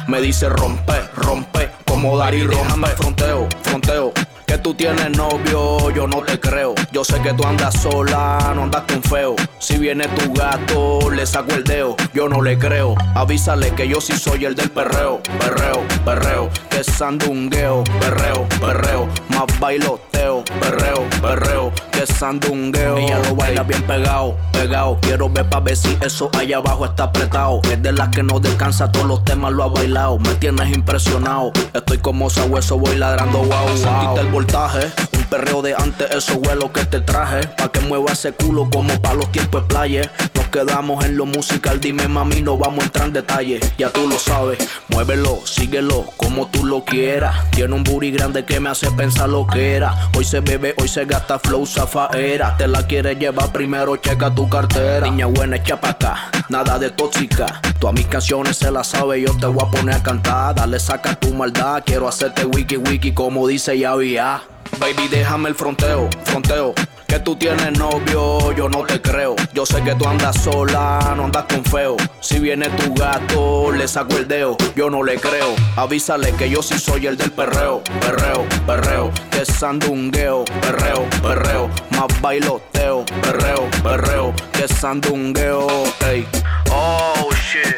[0.08, 4.12] Me dice rompe, rompe, como Dari Déjame fronteo, fronteo.
[4.46, 6.74] Que tú tienes novio, yo no te creo.
[6.92, 9.34] Yo sé que tú andas sola, no andas con feo.
[9.58, 12.94] Si viene tu gato, le saco el dedo, yo no le creo.
[13.14, 16.50] Avísale que yo sí soy el del perreo, perreo, perreo.
[16.68, 19.08] Que es sandungueo, perreo, perreo.
[19.28, 21.72] Más bailoteo, perreo, perreo.
[21.90, 22.98] Que es sandungueo.
[22.98, 24.98] Ella lo baila bien pegado, pegado.
[25.00, 27.60] Quiero ver pa' ver si eso allá abajo está apretado.
[27.70, 30.18] Es de las que no descansa, todos los temas lo ha bailado.
[30.18, 31.52] Me tienes impresionado.
[31.72, 34.33] Estoy como sabueso, voy ladrando, wow, wow.
[34.34, 37.48] Sentiste el voltaje, un perreo de antes, eso fue lo que te traje.
[37.48, 40.12] Pa' que mueva ese culo como pa' los tiempos de playa.
[40.34, 43.60] Nos quedamos en lo musical, dime mami, no vamos a entrar en detalle.
[43.76, 47.50] Ya tú lo sabes, muévelo, síguelo, como tú lo quieras.
[47.50, 50.08] Tiene un booty grande que me hace pensar lo que era.
[50.16, 52.56] Hoy se bebe, hoy se gasta flow zafaera.
[52.56, 55.04] Te la quieres llevar primero, checa tu cartera.
[55.10, 57.60] Niña buena, echa pa' acá, nada de tóxica.
[57.80, 60.54] Todas mis canciones se las sabe, yo te voy a poner a cantar.
[60.54, 64.53] Dale, saca tu maldad, quiero hacerte wiki wiki como dice ya.
[64.78, 66.74] Baby, déjame el fronteo, fronteo.
[67.06, 69.36] Que tú tienes novio, yo no te creo.
[69.52, 71.96] Yo sé que tú andas sola, no andas con feo.
[72.20, 75.54] Si viene tu gato, le saco el dedo, yo no le creo.
[75.76, 79.12] Avísale que yo sí soy el del perreo, perreo, perreo.
[79.30, 81.70] Que sandungueo, perreo, perreo.
[81.90, 84.34] Más bailoteo, perreo, perreo.
[84.52, 85.68] Que sandungueo,
[86.08, 86.26] ey.
[86.70, 87.76] Oh shit.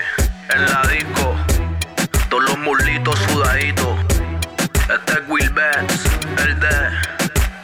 [0.54, 1.34] en la disco,
[2.30, 3.98] todos los mulitos sudaditos.
[4.88, 6.04] Este es Will Benz,
[6.44, 6.90] el de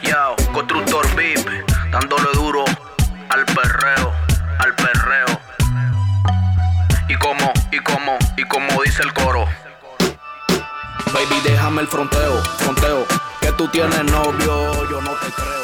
[0.03, 1.47] Yao, constructor VIP,
[1.91, 2.65] dándole duro
[3.29, 4.13] al perreo,
[4.59, 5.39] al perreo.
[7.07, 9.45] Y como, y como, y como dice el coro.
[11.13, 13.05] Baby, déjame el fronteo, fronteo.
[13.41, 15.62] Que tú tienes novio, yo no te creo.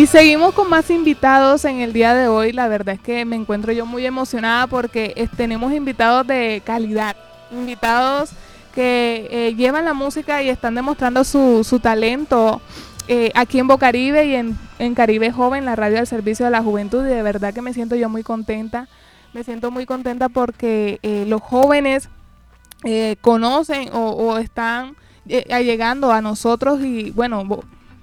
[0.00, 2.52] Y seguimos con más invitados en el día de hoy.
[2.52, 7.14] La verdad es que me encuentro yo muy emocionada porque tenemos invitados de calidad,
[7.52, 8.30] invitados
[8.74, 12.62] que eh, llevan la música y están demostrando su, su talento
[13.08, 16.62] eh, aquí en Bocaribe y en, en Caribe Joven, la radio al servicio de la
[16.62, 17.04] juventud.
[17.04, 18.88] Y de verdad que me siento yo muy contenta.
[19.34, 22.08] Me siento muy contenta porque eh, los jóvenes
[22.84, 27.44] eh, conocen o, o están llegando a nosotros y bueno,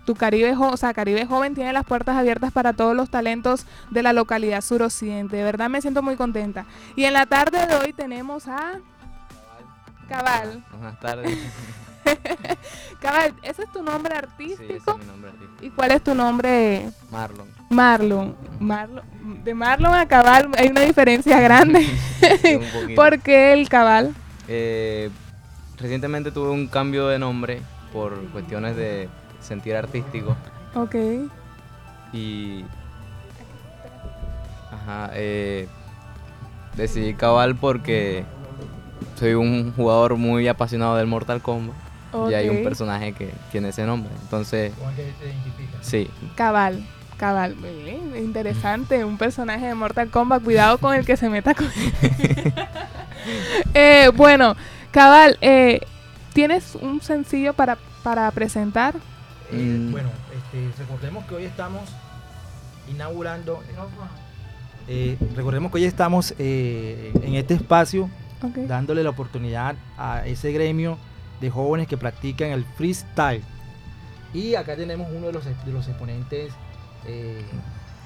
[0.08, 4.02] tu Caribe, o sea, Caribe Joven tiene las puertas abiertas para todos los talentos de
[4.02, 5.36] la localidad suroccidente.
[5.36, 6.66] De verdad me siento muy contenta.
[6.96, 8.80] Y en la tarde de hoy tenemos a
[10.08, 10.64] Cabal.
[10.72, 11.38] Buenas tardes.
[13.02, 14.74] Cabal, ¿ese es tu nombre Sí, artístico?
[14.74, 15.66] ese es mi nombre artístico.
[15.66, 16.90] ¿Y cuál es tu nombre?
[17.12, 17.48] Marlon.
[17.70, 18.36] Marlon.
[18.62, 19.44] Marlon.
[19.44, 21.86] De Marlon a Cabal hay una diferencia grande.
[22.88, 22.96] Un.
[22.96, 24.16] ¿Por qué el Cabal?
[24.48, 25.10] Eh,
[25.78, 29.10] recientemente tuve un cambio de nombre por cuestiones de
[29.48, 30.36] sentir artístico
[30.76, 30.96] Ok.
[32.14, 32.64] y
[34.72, 35.68] ajá, eh,
[36.76, 38.26] decidí cabal porque
[39.18, 41.76] soy un jugador muy apasionado del Mortal Kombat
[42.30, 44.12] y hay un personaje que tiene ese nombre.
[44.22, 44.74] Entonces,
[45.82, 46.84] sí, Cabal.
[47.18, 51.56] Cabal, muy bien, interesante, un personaje de Mortal Kombat, cuidado con el que se meta
[51.56, 51.68] con
[53.74, 54.56] Eh, bueno,
[54.92, 55.82] Cabal, eh,
[56.34, 58.96] ¿tienes un sencillo para, para presentar?
[59.52, 59.92] Eh, Mm.
[59.92, 61.84] Bueno, este, recordemos que hoy estamos
[62.92, 63.62] inaugurando.
[64.88, 68.10] eh, recordemos que hoy estamos eh, en este espacio
[68.68, 70.98] dándole la oportunidad a ese gremio
[71.42, 73.44] de jóvenes que practican el freestyle.
[74.34, 76.52] Y acá tenemos uno de los, de los exponentes,
[77.08, 77.42] eh,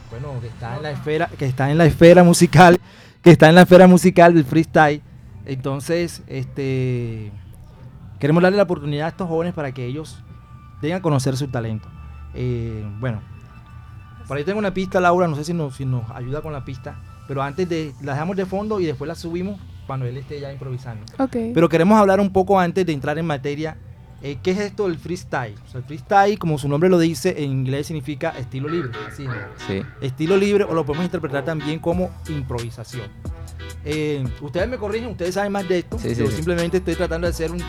[0.09, 2.79] bueno, que está en la esfera, que está en la esfera musical,
[3.23, 5.01] que está en la esfera musical del freestyle.
[5.45, 7.31] Entonces, este,
[8.19, 10.21] queremos darle la oportunidad a estos jóvenes para que ellos
[10.81, 11.87] den a conocer su talento.
[12.33, 13.21] Eh, bueno,
[14.27, 16.63] por ahí tengo una pista, Laura, no sé si nos, si nos ayuda con la
[16.63, 16.95] pista,
[17.27, 20.51] pero antes de, la dejamos de fondo y después la subimos cuando él esté ya
[20.53, 21.05] improvisando.
[21.53, 23.77] Pero queremos hablar un poco antes de entrar en materia.
[24.21, 25.55] eh, ¿Qué es esto del freestyle?
[25.65, 28.91] O sea, el freestyle, como su nombre lo dice, en inglés significa estilo libre.
[29.11, 29.31] Así es.
[29.67, 29.81] sí.
[29.99, 33.07] Estilo libre o lo podemos interpretar también como improvisación.
[33.83, 35.97] Eh, ustedes me corrigen, ustedes saben más de esto.
[35.97, 36.35] Sí, sí, yo sí.
[36.37, 37.63] simplemente estoy tratando de hacer un-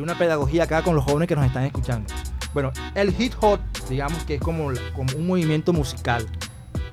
[0.00, 2.12] una pedagogía acá con los jóvenes que nos están escuchando.
[2.54, 3.58] Bueno, el hip hop,
[3.90, 6.24] digamos que es como, como un movimiento musical,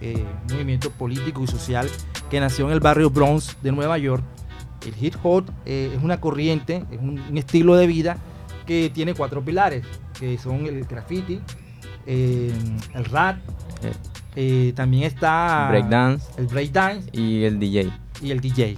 [0.02, 1.88] eh, un movimiento político y social
[2.30, 4.24] que nació en el barrio Bronx de Nueva York.
[4.86, 8.18] El hip hop eh, es una corriente, es un, un estilo de vida
[8.66, 9.86] que tiene cuatro pilares,
[10.20, 11.40] que son el graffiti,
[12.08, 12.52] eh,
[12.94, 13.38] el rap,
[13.84, 13.94] Eh,
[14.36, 17.92] eh, también está breakdance el breakdance y el DJ.
[18.22, 18.78] y el DJ.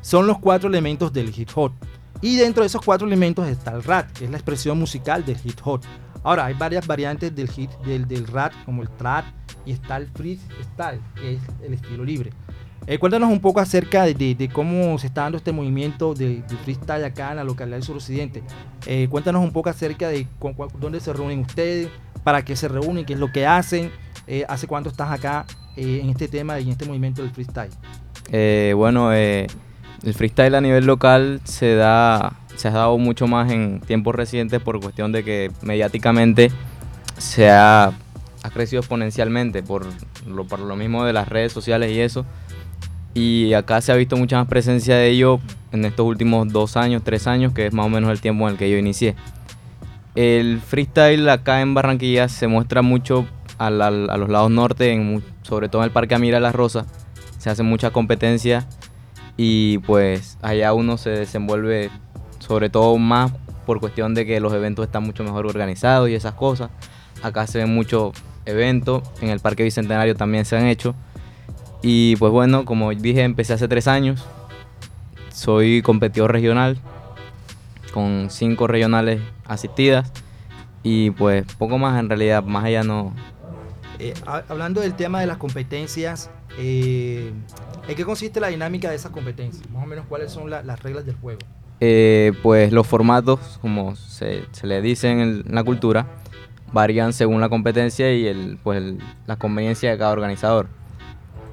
[0.00, 1.72] Son los cuatro elementos del hip hop.
[2.20, 5.38] Y dentro de esos cuatro elementos está el rap, que es la expresión musical del
[5.44, 5.82] hip hop.
[6.22, 9.24] Ahora, hay varias variantes del, hip, del, del rap, como el trap,
[9.64, 12.30] y está el freestyle, que es el estilo libre.
[12.86, 16.42] Eh, cuéntanos un poco acerca de, de- de cómo se está dando este movimiento de,
[16.42, 18.42] de freestyle acá en la localidad del suroccidente.
[18.86, 21.88] Eh, cuéntanos un poco acerca de cu- dónde se reúnen ustedes,
[22.24, 23.90] para qué se reúnen, qué es lo que hacen,
[24.26, 25.44] eh, hace cuánto estás acá
[25.76, 27.70] eh, en este tema y en este movimiento del freestyle.
[28.30, 29.46] Eh, bueno, eh,
[30.02, 34.60] el freestyle a nivel local se da, se ha dado mucho más en tiempos recientes
[34.60, 36.50] por cuestión de que mediáticamente
[37.16, 39.86] se ha, ha crecido exponencialmente por
[40.26, 42.26] lo, por lo mismo de las redes sociales y eso.
[43.14, 45.40] Y acá se ha visto mucha más presencia de ello
[45.72, 48.52] en estos últimos dos años, tres años, que es más o menos el tiempo en
[48.54, 49.14] el que yo inicié.
[50.14, 55.22] El freestyle acá en Barranquilla se muestra mucho al- al- a los lados norte, en
[55.42, 56.86] sobre todo en el Parque Amira Las Rosas.
[57.38, 58.66] Se hace mucha competencia
[59.36, 61.90] y pues allá uno se desenvuelve
[62.48, 63.30] sobre todo más
[63.66, 66.70] por cuestión de que los eventos están mucho mejor organizados y esas cosas.
[67.22, 68.12] Acá se ven muchos
[68.46, 70.94] eventos, en el Parque Bicentenario también se han hecho.
[71.82, 74.24] Y pues bueno, como dije, empecé hace tres años.
[75.32, 76.78] Soy competidor regional
[77.92, 80.10] con cinco regionales asistidas
[80.82, 83.12] y pues poco más en realidad, más allá no.
[83.98, 87.32] Eh, ha- hablando del tema de las competencias, eh,
[87.86, 89.68] ¿en qué consiste la dinámica de esas competencias?
[89.70, 91.40] Más o menos cuáles son la- las reglas del juego.
[91.80, 96.06] Eh, pues los formatos, como se, le dice en, la cultura,
[96.72, 100.66] varían según la competencia y el, pues el- la conveniencia de cada organizador.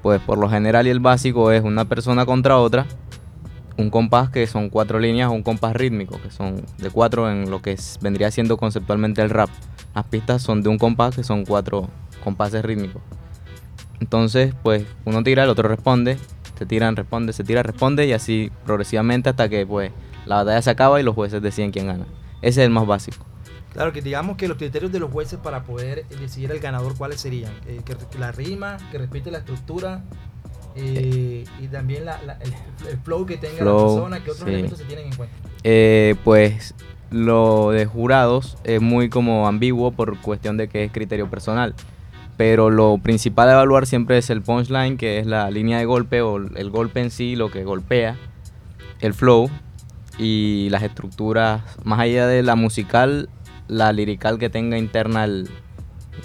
[0.01, 2.85] Pues por lo general y el básico es una persona contra otra,
[3.77, 7.49] un compás que son cuatro líneas o un compás rítmico, que son de cuatro en
[7.49, 9.49] lo que vendría siendo conceptualmente el rap.
[9.93, 11.87] Las pistas son de un compás que son cuatro
[12.23, 13.01] compases rítmicos.
[13.99, 16.17] Entonces, pues uno tira, el otro responde,
[16.57, 19.91] se tiran, responde, se tira, responde y así progresivamente hasta que pues
[20.25, 22.05] la batalla se acaba y los jueces deciden quién gana.
[22.41, 23.25] Ese es el más básico.
[23.73, 27.19] Claro, que digamos que los criterios de los jueces para poder decidir el ganador, ¿cuáles
[27.19, 27.51] serían?
[27.67, 30.01] Eh, que, la rima, que respete la estructura
[30.75, 32.53] eh, y también la- la- el,
[32.89, 34.49] el flow que tenga Flow, la persona, que otros sí.
[34.53, 35.35] elementos se tienen en cuenta.
[35.63, 36.73] Eh, pues
[37.11, 41.75] lo de jurados es muy como ambiguo por cuestión de que es criterio personal.
[42.37, 46.21] Pero lo principal a evaluar siempre es el punchline, que es la línea de golpe
[46.21, 48.17] o el golpe en sí, lo que golpea,
[48.99, 49.49] el flow
[50.17, 53.29] y las estructuras, más allá de la musical,
[53.67, 55.49] la lirical que tenga interna el,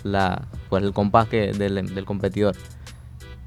[0.05, 2.55] la, pues el compás que, del, del competidor.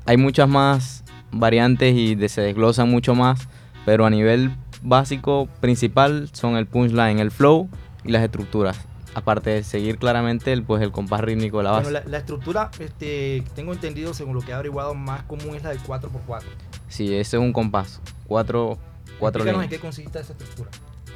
[0.06, 3.48] Hay muchas más variantes y de- se desglosan mucho más,
[3.86, 4.52] pero a nivel
[4.82, 7.70] básico, principal, son el punchline, el flow
[8.04, 8.78] y las estructuras.
[9.16, 11.84] Aparte de seguir claramente el, pues, el compás rítmico de la base.
[11.92, 15.64] Bueno, la, la estructura, este, tengo entendido, según lo que he averiguado, más común es
[15.64, 16.42] la del 4x4.
[16.90, 18.02] Sí, ese es un compás.
[18.28, 18.80] Cuatro,
[19.20, 19.64] cuatro líneas.
[19.64, 20.70] en qué consiste esa estructura.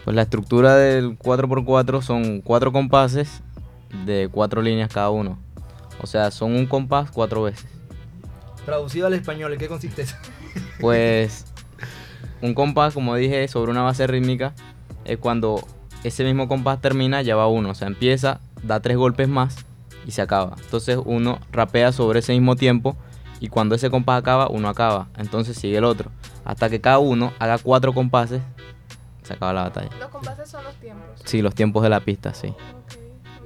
[0.04, 3.42] Pues la estructura del 4x4 son cuatro compases
[4.06, 5.38] de cuatro líneas cada uno.
[6.02, 7.66] O sea, son un compás cuatro veces.
[8.66, 10.16] Traducido al español, ¿en qué consiste eso?
[10.80, 11.46] Pues
[12.42, 14.54] un compás, como dije, sobre una base rítmica,
[15.06, 15.66] es cuando
[16.04, 17.72] ese mismo compás termina, ya va uno.
[17.72, 19.66] O sea, empieza, da tres golpes más
[20.06, 20.56] y se acaba.
[20.64, 22.96] Entonces uno rapea sobre ese mismo tiempo
[23.40, 25.08] y cuando ese compás acaba, uno acaba.
[25.18, 26.12] Entonces sigue el otro.
[26.46, 28.42] Hasta que cada uno haga cuatro compases,
[29.24, 29.90] se acaba la batalla.
[30.00, 31.06] Los compases son los tiempos.
[31.26, 32.54] Sí, los tiempos de la pista, sí.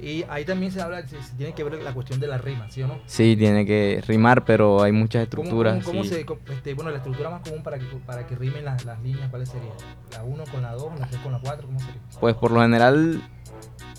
[0.00, 2.68] Y ahí también se habla, se, se tiene que ver la cuestión de la rima,
[2.70, 2.98] ¿sí o no?
[3.06, 5.74] Sí, tiene que rimar, pero hay muchas ¿Cómo- estructuras.
[5.84, 6.10] ¿Cómo, cómo sí.
[6.10, 9.00] se, co- este, bueno, la estructura más común para que, para que rimen las, las
[9.00, 9.74] líneas, ¿cuáles serían?
[10.10, 11.66] ¿La 1 con la 2, la 3 con la 4?
[11.68, 12.00] ¿Cómo sería?
[12.18, 13.22] Pues por lo general,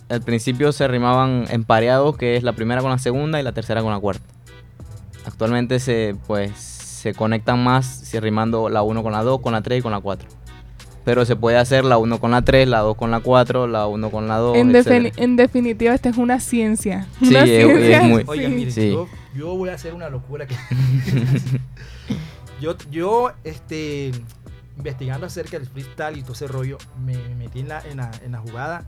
[0.10, 3.82] al principio se rimaban empareados, que es la primera con la segunda y la tercera
[3.82, 4.26] con la cuarta.
[5.26, 9.62] Actualmente se, pues, se conectan más si rimando la 1 con la 2, con la
[9.62, 10.28] 3 y con la 4.
[11.06, 13.88] Pero se puede hacer la 1 con la 3, la 2 con la 4, la
[13.88, 14.58] 1 con la 2.
[14.58, 17.08] En, defini- en definitiva, esta es una ciencia.
[17.20, 18.92] Sí, Una es- es ciencia, muy- Oigan, miren, Sí.
[18.92, 20.56] yo, yo voy a hacer una locura que...
[22.62, 24.12] yo, yo, este,
[24.78, 28.12] investigando acerca del freestyle y todo ese rollo, me, me metí en la, en, la,
[28.24, 28.86] en la jugada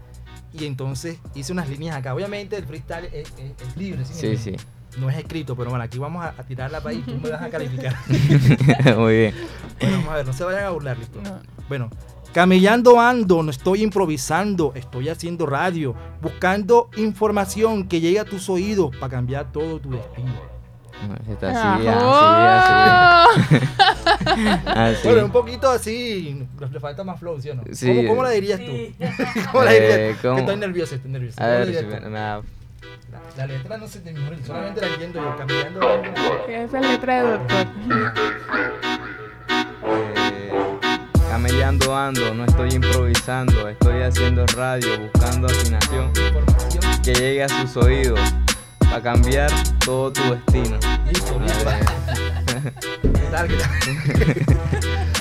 [0.54, 2.15] y entonces hice unas líneas acá.
[2.15, 4.13] Obviamente el freestyle es, es- es libre, ¿sí?
[4.13, 4.56] me Sí, sí.
[4.97, 7.29] No es escrito, pero bueno, aquí vamos a, a tirarla para ahí y tú me
[7.29, 7.95] vas a calificar.
[8.97, 9.36] Muy bien.
[9.79, 11.19] Bueno, vamos a ver, no se vayan a burlar, listo.
[11.67, 11.89] Bueno,
[12.34, 18.95] camellando ando, no estoy improvisando, estoy haciendo radio, buscando información que llegue a tus oídos
[18.95, 20.55] para cambiar todo tu destino.
[21.29, 23.65] Está así, así, así.
[24.65, 25.08] Así.
[25.08, 27.63] Bueno, un poquito así, le falta más flow, ¿sí o no?
[27.71, 27.88] Sí.
[27.88, 28.71] ¿Cómo, cómo la dirías tú?
[29.51, 29.97] ¿Cómo la dirías?
[29.97, 30.36] Eh, ¿cómo?
[30.36, 31.38] Que estoy nervioso, estoy nervioso.
[31.41, 32.41] A ¿Cómo la ver, si me- me da-
[33.12, 36.48] La, la letra no sé de memoria, solamente la entiendo yo, camellando ando.
[36.48, 37.67] Esa es letra de doctor.
[40.17, 40.52] Eh,
[41.30, 46.12] camellando ando, no estoy improvisando, estoy haciendo radio, buscando afinación
[47.04, 48.19] que llegue a sus oídos
[48.80, 49.52] para cambiar
[49.84, 50.78] todo tu destino.
[51.08, 51.65] Listo, listo.
[51.65, 51.86] Vale.
[53.02, 53.48] ¿Qué tal?
[53.48, 53.71] ¿Qué tal?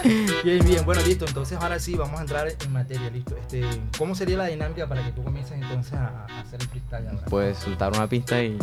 [0.45, 0.85] bien, bien.
[0.85, 1.25] Bueno, listo.
[1.27, 3.11] Entonces ahora sí vamos a entrar en materia.
[3.11, 3.37] Listo.
[3.37, 3.63] Este,
[3.99, 7.25] ¿Cómo sería la dinámica para que tú comiences entonces a, a hacer el freestyle ahora?
[7.27, 8.57] Puedes soltar una pista y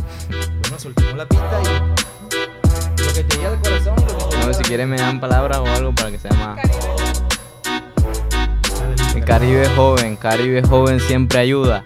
[0.62, 3.96] Bueno, soltemos la pista y lo que te diga el corazón.
[3.96, 6.60] Lo que no, si quieres me dan palabras o algo para que sea más.
[9.16, 11.84] El Caribe joven, Caribe joven siempre ayuda,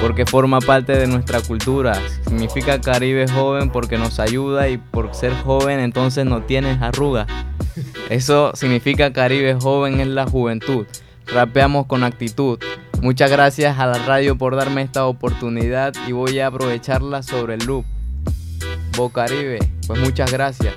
[0.00, 1.94] porque forma parte de nuestra cultura.
[2.24, 7.26] Significa Caribe joven porque nos ayuda y por ser joven entonces no tienes arrugas.
[8.10, 10.86] Eso significa Caribe joven es la juventud.
[11.26, 12.58] Rapeamos con actitud.
[13.00, 17.64] Muchas gracias a la radio por darme esta oportunidad y voy a aprovecharla sobre el
[17.66, 17.84] loop.
[18.96, 20.74] Bocaribe, pues muchas gracias.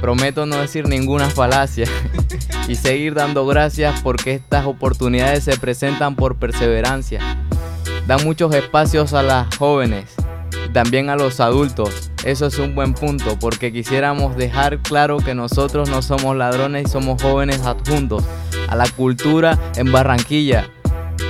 [0.00, 1.86] Prometo no decir ninguna falacia
[2.68, 7.20] y seguir dando gracias porque estas oportunidades se presentan por perseverancia.
[8.06, 10.16] Dan muchos espacios a las jóvenes
[10.72, 12.10] también a los adultos.
[12.24, 16.90] Eso es un buen punto porque quisiéramos dejar claro que nosotros no somos ladrones y
[16.90, 18.24] somos jóvenes adjuntos
[18.68, 20.68] a la cultura en Barranquilla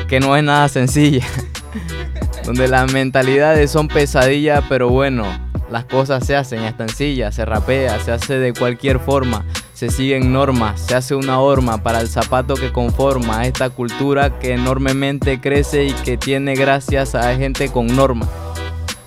[0.09, 1.27] que no es nada sencilla.
[2.45, 5.25] donde las mentalidades son pesadillas, pero bueno,
[5.71, 10.33] las cosas se hacen, es sencilla, se rapea, se hace de cualquier forma, se siguen
[10.33, 15.85] normas, se hace una horma para el zapato que conforma esta cultura que enormemente crece
[15.85, 18.29] y que tiene gracias a gente con normas.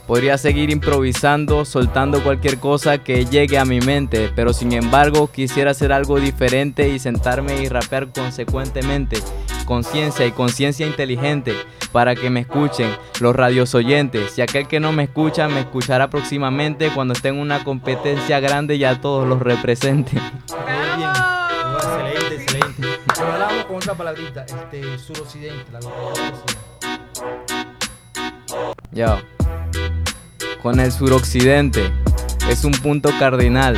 [0.07, 5.71] Podría seguir improvisando, soltando cualquier cosa que llegue a mi mente, pero sin embargo quisiera
[5.71, 9.17] hacer algo diferente y sentarme y rapear consecuentemente.
[9.65, 11.55] Conciencia y conciencia inteligente
[11.91, 14.37] para que me escuchen los radios oyentes.
[14.37, 18.75] Y aquel que no me escucha me escuchará próximamente cuando esté en una competencia grande
[18.75, 20.11] y a todos los represente.
[20.13, 21.09] Muy bien.
[21.77, 22.83] Excelente, excelente.
[23.17, 26.65] Ahora vamos con otra palabrita, este, suroccidente, la localidad suroccidente.
[28.91, 29.34] Ya.
[30.65, 31.93] Con el suroccidente
[32.49, 33.77] es un punto cardinal.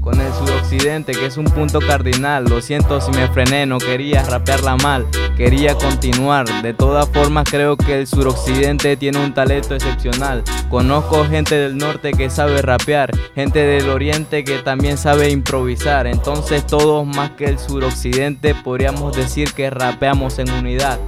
[0.00, 2.46] Con el suroccidente que es un punto cardinal.
[2.46, 6.48] Lo siento si me frené, no quería rapearla mal, quería continuar.
[6.62, 10.42] De todas formas creo que el suroccidente tiene un talento excepcional.
[10.68, 16.08] Conozco gente del norte que sabe rapear, gente del oriente que también sabe improvisar.
[16.08, 20.98] Entonces todos más que el suroccidente podríamos decir que rapeamos en unidad.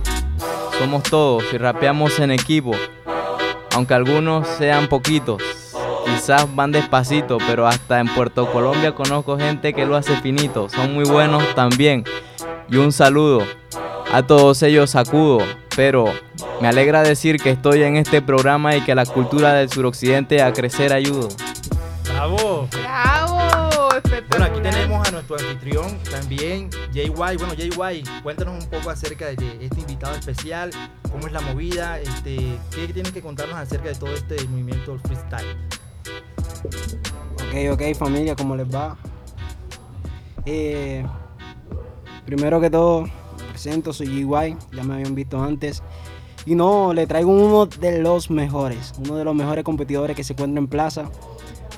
[0.78, 2.72] Somos todos y rapeamos en equipo.
[3.74, 5.42] Aunque algunos sean poquitos,
[6.04, 10.68] quizás van despacito, pero hasta en Puerto Colombia conozco gente que lo hace finito.
[10.68, 12.04] Son muy buenos también.
[12.68, 13.42] Y un saludo
[14.12, 15.38] a todos ellos sacudo,
[15.76, 16.06] pero
[16.60, 20.52] me alegra decir que estoy en este programa y que la cultura del suroccidente a
[20.52, 21.28] crecer ayudo.
[22.04, 22.68] ¡Bravo!
[22.72, 23.59] ¡Bravo!
[24.28, 27.10] Bueno, aquí tenemos a nuestro anfitrión también, JY.
[27.10, 30.70] Bueno, JY, cuéntanos un poco acerca de este invitado especial,
[31.10, 35.56] cómo es la movida, este, qué tienes que contarnos acerca de todo este movimiento freestyle.
[37.34, 38.96] Ok, ok, familia, ¿cómo les va?
[40.46, 41.04] Eh,
[42.24, 43.06] primero que todo,
[43.50, 45.82] presento, soy JY, ya me habían visto antes.
[46.46, 50.32] Y no, le traigo uno de los mejores, uno de los mejores competidores que se
[50.32, 51.10] encuentra en plaza,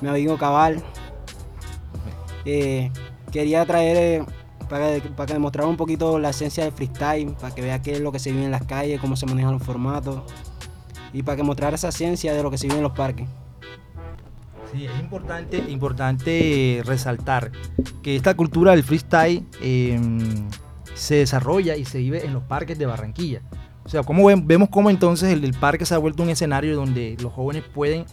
[0.01, 0.81] mi amigo Cabal,
[2.45, 2.91] eh,
[3.31, 4.25] quería traer eh,
[4.69, 7.99] para, para que demostrara un poquito la esencia del freestyle, para que vea qué es
[7.99, 10.21] lo que se vive en las calles, cómo se manejan los formatos
[11.13, 13.27] y para que mostrara esa esencia de lo que se vive en los parques.
[14.73, 17.51] Sí, es importante, importante resaltar
[18.01, 19.99] que esta cultura del freestyle eh,
[20.95, 23.43] se desarrolla y se vive en los parques de Barranquilla.
[23.85, 27.17] O sea, como vemos cómo entonces el, el, parque se ha vuelto un escenario donde
[27.21, 28.05] los jóvenes pueden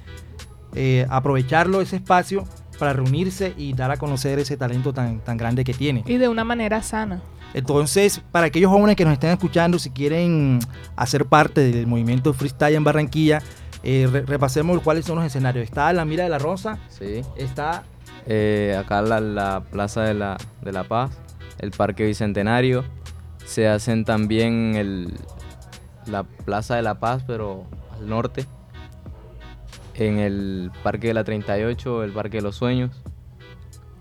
[0.74, 2.44] eh, aprovecharlo, ese espacio,
[2.80, 6.02] para reunirse y dar a conocer ese talento tan, tan grande que tiene.
[6.06, 7.22] Y de una manera sana.
[7.54, 10.58] Entonces, para aquellos jóvenes que nos estén escuchando, si quieren
[10.96, 13.42] hacer parte del movimiento freestyle en Barranquilla,
[13.82, 15.64] eh, re repasemos cuáles son los escenarios.
[15.64, 16.78] Está la Mira de la Rosa.
[16.88, 17.22] Sí.
[17.36, 17.84] Está...
[18.26, 21.10] Eh, acá la, la Plaza de la, de la Paz,
[21.58, 22.84] el Parque Bicentenario.
[23.44, 25.14] Se hacen también el,
[26.06, 27.64] la Plaza de la Paz, pero
[27.98, 28.46] al norte
[29.94, 32.90] en el Parque de la 38, el Parque de los Sueños,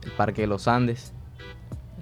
[0.04, 1.14] el Parque de los Andes.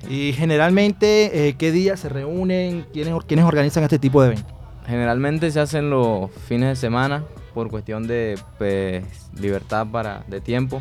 [0.09, 2.85] Y generalmente, eh, ¿qué días se reúnen?
[2.93, 4.53] ¿Quiénes, ¿Quiénes organizan este tipo de eventos?
[4.85, 7.23] Generalmente se hacen los fines de semana
[7.53, 9.03] por cuestión de pues,
[9.39, 10.79] libertad para, de tiempo.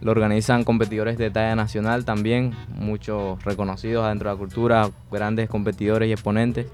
[0.00, 6.08] Lo organizan competidores de talla nacional también, muchos reconocidos dentro de la cultura, grandes competidores
[6.08, 6.66] y exponentes.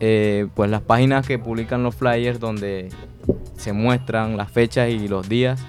[0.00, 2.88] Eh, pues las páginas que publican los flyers donde
[3.56, 5.60] se muestran las fechas y los días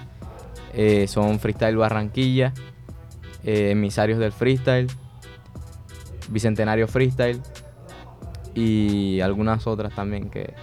[0.74, 2.52] eh, son Freestyle Barranquilla,
[3.44, 4.88] eh, Emisarios del Freestyle,
[6.28, 7.40] Bicentenario Freestyle
[8.54, 10.54] y algunas otras también que...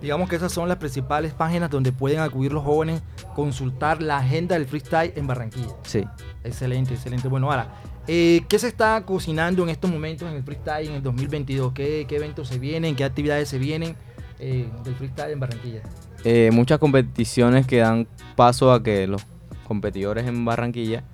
[0.00, 3.02] Digamos que esas son las principales páginas donde pueden acudir los jóvenes,
[3.36, 5.76] consultar la agenda del freestyle en Barranquilla.
[5.84, 6.04] Sí.
[6.42, 7.28] Excelente, excelente.
[7.28, 7.68] Bueno, ahora,
[8.08, 11.72] eh, ¿Qué se está cocinando en estos momentos en el freestyle en el 2022?
[11.72, 12.96] ¿Qué, eventos se vienen?
[12.96, 13.96] ¿Qué actividades se vienen
[14.38, 15.82] eh, del freestyle en Barranquilla?
[16.24, 19.24] Eh, muchas competiciones que dan paso a que los
[19.66, 21.04] competidores en Barranquilla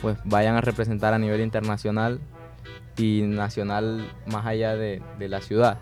[0.00, 2.20] pues vayan a representar a nivel internacional
[2.96, 5.78] y nacional más allá de, de la ciudad.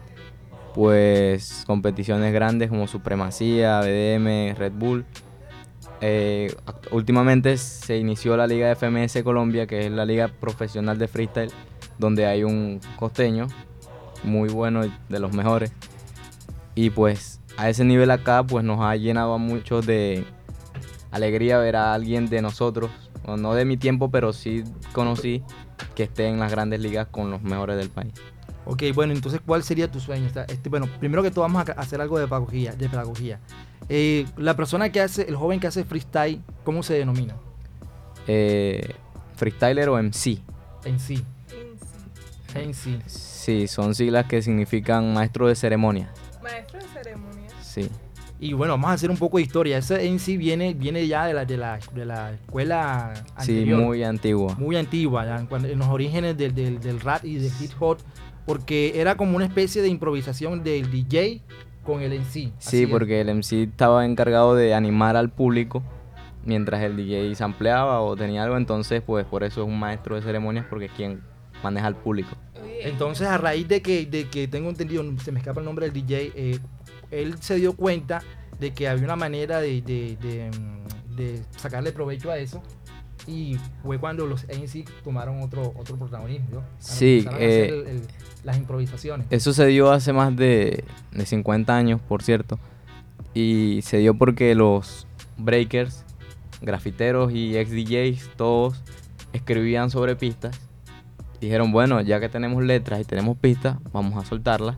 [0.74, 5.06] Pues competiciones grandes como Supremacía, BDM, Red Bull,
[6.00, 6.54] eh,
[6.90, 11.52] últimamente se inició la Liga FMS Colombia, que es la liga profesional de freestyle,
[11.98, 13.46] donde hay un costeño
[14.24, 15.72] muy bueno, de los mejores.
[16.74, 20.24] Y pues a ese nivel acá, pues nos ha llenado mucho de
[21.10, 22.90] alegría ver a alguien de nosotros,
[23.26, 25.42] no de mi tiempo, pero sí conocí
[25.94, 28.12] que esté en las grandes ligas con los mejores del país.
[28.66, 30.28] Ok, bueno, entonces, ¿cuál sería tu sueño?
[30.48, 32.72] Este, bueno, primero que todo vamos a hacer algo de pedagogía.
[32.72, 33.40] De pedagogía.
[33.88, 37.34] Eh, la persona que hace, el joven que hace freestyle, ¿cómo se denomina?
[38.26, 38.94] Eh,
[39.36, 40.38] freestyler o MC.
[40.98, 41.24] Sí.
[42.54, 43.00] MC.
[43.06, 46.10] Sí, son siglas que significan maestro de ceremonia.
[46.42, 47.48] Maestro de ceremonia.
[47.62, 47.88] Sí.
[48.40, 49.78] Y bueno, vamos a hacer un poco de historia.
[49.78, 53.80] Ese MC viene, viene ya de la, de la, de la escuela Sí, anterior.
[53.82, 54.54] muy antigua.
[54.58, 57.98] muy antigua, ya, cuando- en los orígenes del, del, del rap y del hip hop,
[58.44, 61.40] porque era como una especie de improvisación del DJ
[61.86, 62.52] con el MC.
[62.58, 62.88] Sí, es.
[62.90, 65.82] porque el MC estaba encargado de animar al público
[66.44, 70.22] mientras el DJ sampleaba o tenía algo, entonces pues por eso es un maestro de
[70.22, 71.20] ceremonias porque es quien
[71.62, 72.36] maneja al público.
[72.82, 75.94] Entonces, a raíz de que, de que tengo entendido, se me escapa el nombre del
[75.94, 76.58] DJ, eh,
[77.10, 78.22] él se dio cuenta
[78.60, 82.62] de que había una manera de, de- de, mm, de sacarle provecho a eso.
[83.26, 86.62] Y fue cuando los ANC tomaron otro, otro protagonismo.
[86.78, 88.02] Sí, eh, el- el-
[88.44, 89.26] las improvisaciones.
[89.30, 92.58] Eso se dio hace más de, de 50 años, por cierto,
[93.34, 95.06] y se dio porque los
[95.36, 96.04] breakers,
[96.62, 98.80] grafiteros y ex DJs, todos
[99.32, 100.58] escribían sobre pistas.
[101.40, 104.76] Dijeron, bueno, ya que tenemos letras y tenemos pistas, vamos a soltarlas.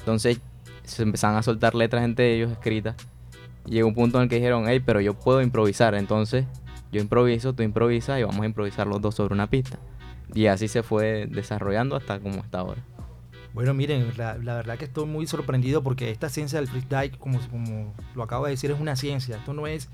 [0.00, 0.40] Entonces
[0.84, 2.94] se empezaron a soltar letras entre ellos escritas.
[3.66, 5.94] Y llegó un punto en el que dijeron, hey, pero yo puedo improvisar.
[5.94, 6.44] Entonces
[6.92, 9.78] yo improviso, tú improvisas y vamos a improvisar los dos sobre una pista.
[10.34, 12.82] Y así se fue desarrollando hasta como está ahora.
[13.54, 17.94] Bueno, miren, la, verdad que estoy muy sorprendido porque esta ciencia del freestyle, como, como
[18.14, 19.36] lo acabo de decir, es una ciencia.
[19.36, 19.88] Esto no es,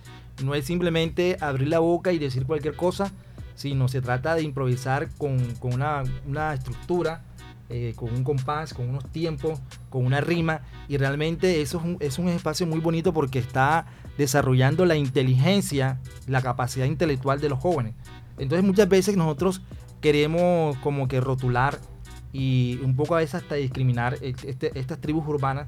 [0.45, 3.13] no es simplemente abrir la boca y decir cualquier cosa,
[3.55, 7.23] sino se trata de improvisar con, con una, una estructura,
[7.69, 10.63] eh, con un compás, con unos tiempos, con una rima.
[10.87, 13.87] Y realmente eso es un, es un espacio muy bonito porque está
[14.19, 17.95] desarrollando la inteligencia, la capacidad intelectual de los jóvenes.
[18.37, 19.63] Entonces muchas veces nosotros
[20.03, 21.79] queremos como que rotular
[22.33, 25.67] y un poco a veces hasta discriminar este- estas tribus urbanas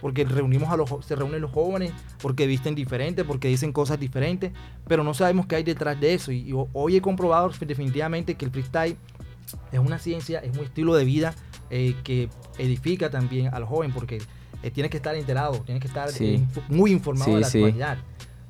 [0.00, 4.50] porque reunimos a los se reúnen los jóvenes porque visten diferente porque dicen cosas diferentes
[4.88, 8.34] pero no sabemos qué hay detrás de eso y, y ho- hoy he comprobado definitivamente
[8.34, 8.96] que el freestyle
[9.72, 11.34] es una ciencia es un estilo de vida
[11.70, 12.28] eh, que
[12.58, 14.18] edifica también al joven porque
[14.62, 16.24] eh, tienes que estar enterado tienes que estar Sí.
[16.26, 17.98] eh, inf- muy informado Sí, de la actualidad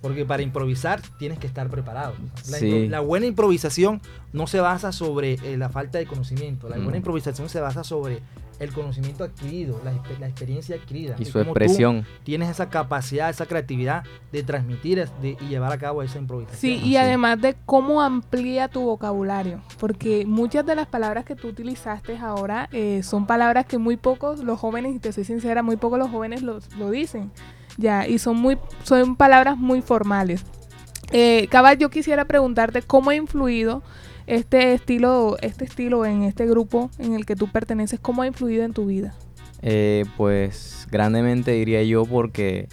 [0.02, 2.14] porque para improvisar tienes que estar preparado.
[2.50, 2.66] La, Sí.
[2.70, 4.00] impro- la buena improvisación
[4.32, 6.70] no se basa sobre eh, la falta de conocimiento.
[6.70, 6.84] La Mm.
[6.84, 8.20] buena improvisación se basa sobre
[8.60, 11.16] el conocimiento adquirido, la, expe- la experiencia adquirida.
[11.18, 12.06] Y su cómo tú expresión.
[12.22, 16.60] Tienes esa capacidad, esa creatividad de transmitir de- y llevar a cabo esa improvisación.
[16.60, 21.48] Sí, y además de cómo amplía tu vocabulario, porque muchas de las palabras que tú
[21.48, 25.76] utilizaste ahora eh, son palabras que muy pocos los jóvenes, y te soy sincera, muy
[25.76, 27.32] pocos los jóvenes lo, lo dicen,
[27.78, 30.44] ya, y son muy, son palabras muy formales.
[31.12, 33.82] Eh, Cabal, yo quisiera preguntarte cómo ha influido
[34.26, 38.64] este estilo, este estilo en este grupo en el que tú perteneces, cómo ha influido
[38.64, 39.14] en tu vida.
[39.62, 42.68] Eh, pues grandemente diría yo porque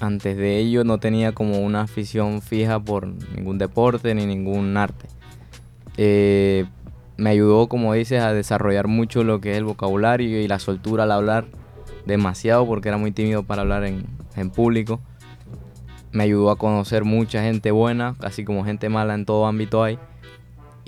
[0.00, 5.06] antes de ello no tenía como una afición fija por ningún deporte ni ningún arte.
[5.96, 6.64] Eh,
[7.16, 11.04] me ayudó, como dices, a desarrollar mucho lo que es el vocabulario y la soltura
[11.04, 11.46] al hablar
[12.06, 14.06] demasiado porque era muy tímido para hablar en,
[14.36, 15.00] en público.
[16.12, 19.98] Me ayudó a conocer mucha gente buena, así como gente mala en todo ámbito hay.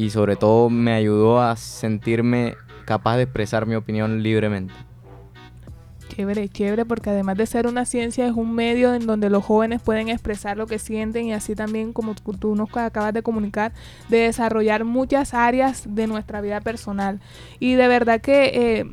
[0.03, 4.75] Y sobre todo me ayudó a sentirme capaz de expresar mi opinión libremente.
[6.09, 9.81] Chévere, chévere, porque además de ser una ciencia es un medio en donde los jóvenes
[9.81, 13.75] pueden expresar lo que sienten y así también, como tú nos acabas de comunicar,
[14.09, 17.21] de desarrollar muchas áreas de nuestra vida personal.
[17.61, 18.93] Y de verdad que eh,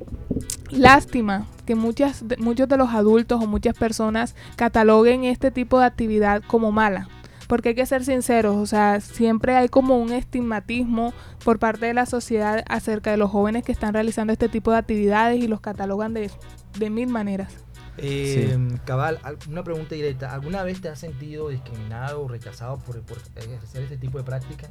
[0.70, 6.44] lástima que muchas, muchos de los adultos o muchas personas cataloguen este tipo de actividad
[6.46, 7.10] como mala.
[7.50, 11.96] Porque hay que ser sinceros, o sea, siempre hay como un estigmatismo por parte de
[11.96, 15.60] la sociedad acerca de los jóvenes que están realizando este tipo de actividades y los
[15.60, 16.30] catalogan de,
[16.78, 17.52] de mil maneras.
[17.98, 20.32] Eh, Cabal, al- una pregunta directa.
[20.32, 24.68] ¿Alguna vez te has sentido discriminado o rechazado por, por ejercer este tipo de práctica?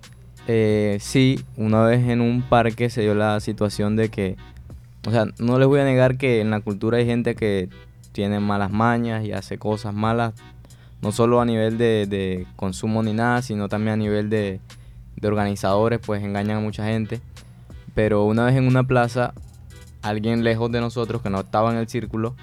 [0.46, 4.36] Eh, sí, una vez en un parque se dio la situación de que,
[5.06, 7.68] o sea, no les voy a negar que en la cultura hay gente que
[8.12, 10.32] tiene malas mañas y hace cosas malas,
[11.02, 14.60] no solo a nivel de, de consumo ni nada, sino también a nivel de,
[15.16, 17.20] de organizadores, pues engañan a mucha gente.
[17.94, 19.34] Pero una vez en una plaza,
[20.02, 22.36] alguien lejos de nosotros que no estaba en el círculo,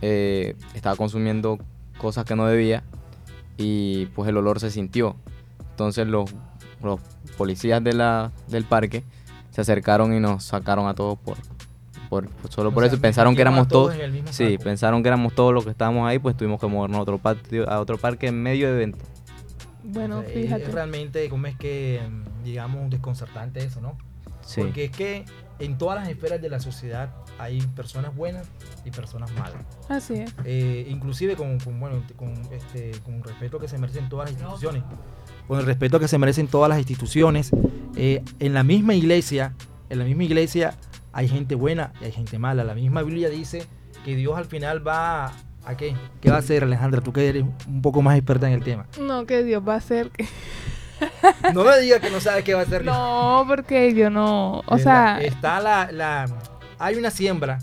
[0.00, 1.58] eh, estaba consumiendo
[1.98, 2.82] cosas que no debía
[3.56, 5.16] y pues el olor se sintió.
[5.70, 6.32] Entonces los,
[6.82, 7.00] los
[7.36, 9.04] policías del parque
[9.50, 11.36] se acercaron y nos sacaron a todos por,
[12.08, 13.94] por, por- solo O por sea, eso pensaron que éramos todos todos.
[13.98, 14.64] en el mismo Sí, saco.
[14.64, 17.68] pensaron que éramos todos los que estábamos ahí, pues tuvimos que movernos a otro patio,
[17.68, 19.04] a otro parque en medio de evento.
[19.84, 20.62] Bueno, O sea, es- fíjate.
[20.64, 22.00] Es realmente, como es que,
[22.44, 23.96] digamos, desconcertante eso, ¿no?
[24.42, 24.60] Sí.
[24.62, 25.24] Porque es que
[25.58, 28.46] en todas las esferas de la sociedad hay personas buenas
[28.84, 29.62] y personas malas.
[29.88, 30.34] Así es.
[30.44, 34.32] Eh, inclusive con, con, bueno, con, este, con el respeto que se merecen todas las
[34.40, 34.82] instituciones.
[35.46, 37.50] Con el respeto que se merecen todas las instituciones.
[37.96, 39.54] eh, en la misma iglesia,
[39.90, 40.74] en la misma iglesia
[41.18, 42.62] hay gente buena y hay gente mala.
[42.62, 43.66] La misma Biblia dice
[44.04, 45.32] que Dios al final va
[45.64, 45.96] a qué?
[46.20, 47.00] ¿Qué va a hacer Alejandra?
[47.00, 48.86] Tú que eres un poco más experta en el tema.
[49.00, 50.26] No, que Dios va a hacer que...
[51.54, 52.84] No me digas que no sabes qué va a hacer.
[52.84, 54.62] No, porque yo no...
[54.66, 56.26] O sea, está la, la-
[56.78, 57.58] hay una siembra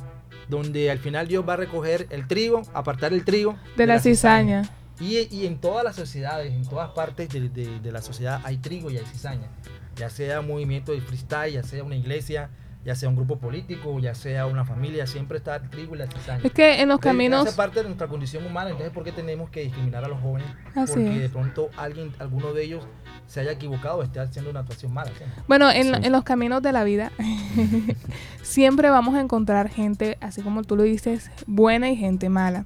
[0.49, 4.63] donde al final Dios va a recoger el trigo, apartar el trigo de la cizaña.
[4.99, 8.57] Y, y en todas las sociedades, en todas partes de, de- de la sociedad hay
[8.57, 9.47] trigo y hay cizaña.
[9.95, 12.49] Ya sea un movimiento de freestyle, ya sea una iglesia,
[12.85, 16.07] ya sea un grupo político, ya sea una familia, siempre está el trigo y la
[16.07, 16.41] cizaña.
[16.43, 17.47] Es que en los caminos...
[17.47, 20.47] Hace parte de nuestra condición humana, entonces ¿por qué tenemos que discriminar a los jóvenes?
[20.75, 21.21] Así Porque es.
[21.23, 22.87] de pronto alguien, alguno de ellos
[23.25, 25.09] se haya equivocado o esté haciendo una actuación mala.
[25.17, 25.23] ¿sí?
[25.47, 25.91] Bueno, en, Sí.
[26.03, 27.11] en los caminos de la vida
[28.43, 32.65] siempre vamos a encontrar gente, así como tú lo dices, buena y gente mala.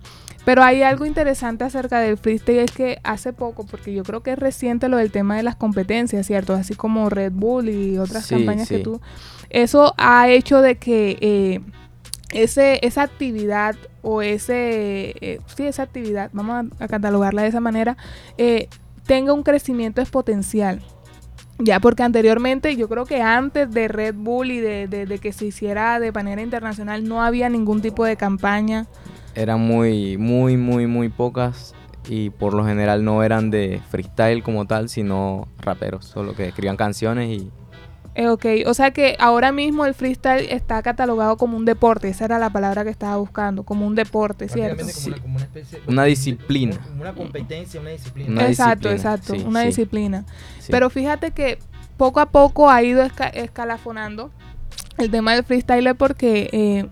[0.49, 4.31] Pero hay algo interesante acerca del freestyle es que hace poco, porque yo creo que
[4.31, 6.55] es reciente lo del tema de las competencias, ¿cierto?
[6.55, 8.99] Así como Red Bull y otras Sí, campañas que tú...
[9.51, 11.59] Eso ha hecho de que eh,
[12.31, 15.13] ese, esa actividad o ese...
[15.21, 17.95] eh, sí, esa actividad, vamos a, a catalogarla de esa manera,
[18.39, 18.69] eh,
[19.05, 20.81] tenga un crecimiento exponencial.
[21.59, 25.31] Ya, porque anteriormente, yo creo que antes de Red Bull y de, de- de que
[25.31, 28.87] se hiciera de manera internacional, no había ningún tipo de campaña.
[29.39, 31.73] Eran muy, muy, muy, muy pocas
[32.09, 36.75] y por lo general no eran de freestyle como tal, sino raperos, solo que escribían
[36.75, 37.51] canciones y
[38.15, 42.25] Eh, ok, o sea que ahora mismo el freestyle está catalogado como un deporte, esa
[42.25, 44.83] era la palabra que estaba buscando, como un deporte, ¿cierto?
[44.83, 46.77] Una, como una especie Una disciplina.
[46.79, 48.29] Como una competencia, una disciplina.
[48.31, 49.67] Una exacto, disciplina, exacto, sí, una sí.
[49.67, 50.25] disciplina.
[50.59, 50.71] Sí.
[50.71, 51.59] Pero fíjate que
[51.95, 54.31] poco a poco ha ido esca- escalafonando
[54.97, 56.87] el tema del freestyle porque eh,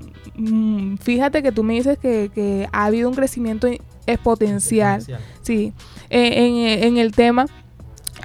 [0.99, 3.67] fíjate que tú me dices que, que ha habido un crecimiento
[4.05, 5.03] exponencial,
[5.41, 5.73] sí,
[6.09, 7.45] eh, en, en el tema.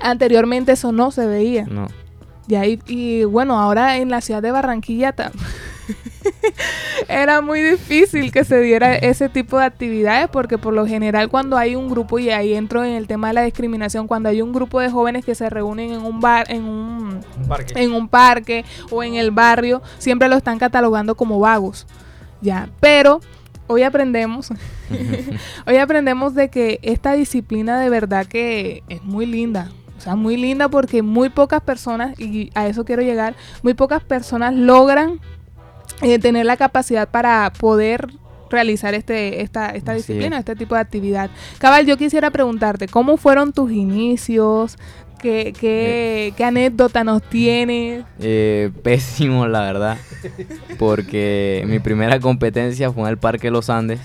[0.01, 1.65] Anteriormente eso no se veía.
[1.67, 1.89] no.
[2.49, 5.15] Ya, y, y bueno, ahora en la ciudad de Barranquilla
[7.09, 11.57] era muy difícil que se diera ese tipo de actividades porque por lo general cuando
[11.57, 14.53] hay un grupo, y ahí entro en el tema de la discriminación, cuando hay un
[14.53, 17.75] grupo de jóvenes que se reúnen en un bar, en un, Un parque.
[17.77, 21.87] en un parque o en el barrio, siempre lo están catalogando como vagos.
[22.41, 23.21] Ya, pero
[23.67, 24.51] hoy aprendemos,
[25.67, 29.71] hoy aprendemos de que esta disciplina de verdad que es muy linda.
[29.97, 34.03] O sea, muy linda porque muy pocas personas, y a eso quiero llegar, muy pocas
[34.03, 35.21] personas logran
[36.03, 38.09] eh, tener la capacidad para poder
[38.51, 40.41] realizar este, esta, esta disciplina, es.
[40.41, 41.31] este tipo de actividad.
[41.59, 44.77] Cabal, yo quisiera preguntarte, ¿cómo fueron tus inicios?
[45.21, 48.05] ¿Qué, qué, qué anécdota nos tienes?
[48.21, 49.99] Eh, pésimo, la verdad.
[50.79, 54.01] Porque mi primera competencia fue en el Parque Los Andes.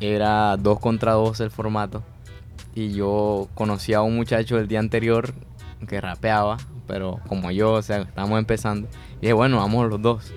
[0.00, 2.02] Era dos contra dos el formato.
[2.74, 5.32] Y yo conocí a un muchacho el día anterior
[5.88, 8.88] que rapeaba, pero como yo, o sea, estábamos empezando.
[9.18, 10.32] Y dije, bueno, vamos los dos.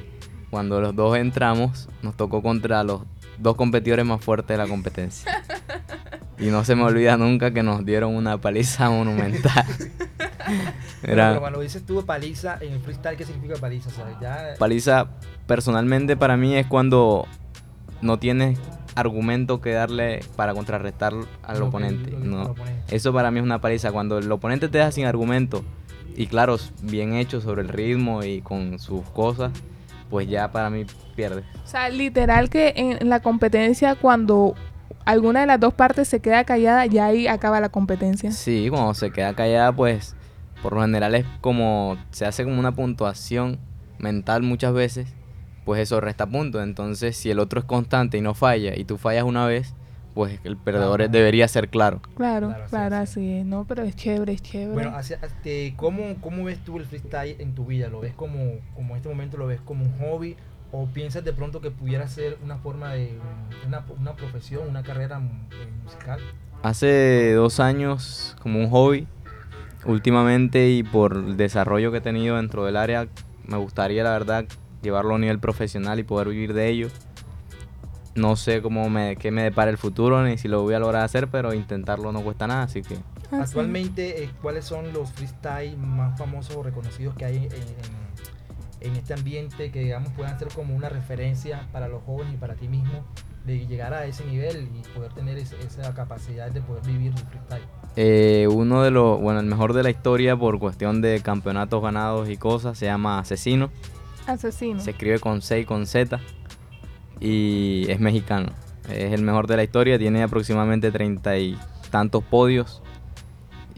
[0.50, 3.02] Cuando los dos entramos, nos tocó contra los
[3.38, 5.44] dos competidores más fuertes de la competencia.
[6.40, 9.66] Y no se me olvida nunca que nos dieron una paliza monumental.
[11.02, 13.90] Pero, Era, pero cuando dices tú paliza en el freestyle, ¿qué significa paliza?
[13.90, 15.08] O sea, ya Paliza,
[15.48, 17.28] personalmente para mí es cuando
[18.02, 18.58] no tienes
[18.96, 22.12] argumento que darle para contrarrestar al Lo que- oponente.
[22.12, 22.44] lo no.
[22.52, 22.96] oponente.
[22.96, 23.92] Eso para mí es una paliza.
[23.92, 25.64] Cuando el oponente te deja sin argumento
[26.16, 29.52] y claro, bien hecho sobre el ritmo y con sus cosas,
[30.10, 30.86] pues ya para mí
[31.16, 31.44] pierde.
[31.64, 34.56] O sea, literal que en la competencia cuando
[35.06, 38.32] alguna de las dos partes se queda callada, ya ahí acaba la competencia.
[38.32, 40.16] Sí, cuando se queda callada, pues
[40.62, 43.60] por lo general es como, se hace como una puntuación
[43.98, 45.08] mental muchas veces,
[45.66, 46.64] pues eso resta puntos.
[46.64, 49.74] Entonces, si el otro es constante y no falla, y tú fallas una vez,
[50.20, 52.02] pues el perdedor es- debería ser claro.
[52.18, 53.46] Claro, Claro, claro, sí, así es.
[53.46, 54.74] No, pero es chévere, es chévere.
[54.74, 57.88] Bueno, hacia- este, ¿cómo, ¿cómo ves tú el freestyle en tu vida?
[57.88, 58.38] ¿Lo ves como,
[58.76, 60.36] como en este momento lo ves como un hobby?
[60.74, 63.18] ¿O piensas de pronto que pudiera ser una forma de
[63.66, 66.20] una, una profesión, una carrera eh, musical?
[66.64, 69.08] Hace dos años, como un hobby,
[69.86, 73.08] últimamente y por el desarrollo que he tenido dentro del área,
[73.48, 74.44] me gustaría, la verdad,
[74.82, 76.90] llevarlo a nivel profesional y poder vivir de ello.
[78.20, 81.04] No sé cómo me, qué me depara el futuro ni si lo voy a lograr
[81.04, 82.98] hacer, pero intentarlo no cuesta nada, así que
[83.32, 83.42] Ah.
[83.44, 88.96] Actualmente, eh, ¿cuáles son los freestyle más famosos o reconocidos que hay en, en- en
[88.96, 92.68] este ambiente que digamos puedan ser como una referencia para los jóvenes y para ti
[92.68, 93.04] mismo
[93.46, 97.26] de llegar a ese nivel y poder tener ese- esa capacidad de poder vivir del
[97.26, 97.64] freestyle?
[97.98, 102.30] Eh, uno de los, bueno, el mejor de la historia por cuestión de campeonatos ganados
[102.30, 103.70] y cosas se llama Asesino.
[104.26, 104.80] Asesino.
[104.80, 106.20] Se escribe con C y con Z
[107.20, 108.50] y es mexicano.
[108.90, 111.58] Es el mejor de la historia, tiene aproximadamente treinta y
[111.92, 112.82] tantos podios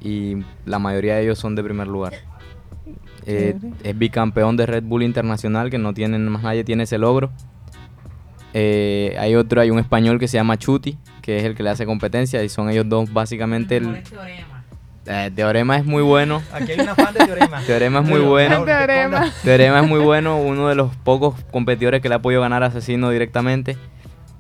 [0.01, 2.13] y la mayoría de ellos son de primer lugar.
[3.25, 7.31] Eh, es bicampeón de Red Bull Internacional, que no tienen más nadie tiene ese logro.
[8.53, 11.69] Eh, hay otro, hay un español que se llama Chuti, que es el que le
[11.69, 14.03] hace competencia, y son ellos dos básicamente el...
[15.07, 16.41] Eh, Teorema es muy bueno.
[16.53, 17.61] Aquí hay una fan de Teorema.
[17.61, 18.63] Teorema es muy Bueno.
[18.63, 19.31] Teorema.
[19.43, 22.67] Teorema es muy bueno, uno de los pocos competidores que le ha podido ganar a
[22.67, 23.77] Asesino directamente.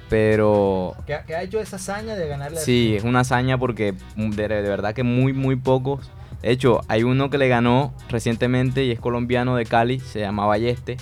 [0.09, 3.57] Pero ¿Qué, ha- qué ha hecho esa hazaña de ganarle a sí, es una hazaña
[3.57, 6.11] porque de, de verdad que muy, muy pocos.
[6.41, 10.45] De hecho, hay uno que le ganó recientemente y es colombiano de Cali, se llama
[10.45, 10.97] Balleste,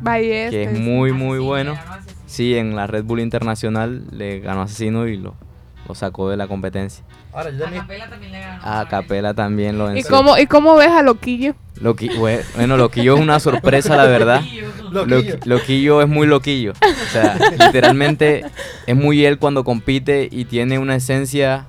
[0.00, 0.50] Ballestes.
[0.50, 1.74] que es muy, muy bueno.
[2.26, 5.34] Sí, en la Red Bull Internacional le ganó a Asesino y lo,
[5.88, 7.04] lo sacó de la competencia.
[7.34, 7.84] Ahora, yo también.
[8.62, 10.10] A Capela también lo ¿Y venció.
[10.16, 11.54] cómo, ¿Y cómo ves a Loquillo?
[11.80, 14.40] Loqui- bue- bueno, Loquillo es una sorpresa, la verdad.
[14.40, 14.68] Loquillo.
[14.92, 16.72] Loqui- Loquillo es muy loquillo.
[16.72, 18.44] O sea, literalmente
[18.86, 21.66] es muy él cuando compite y tiene una esencia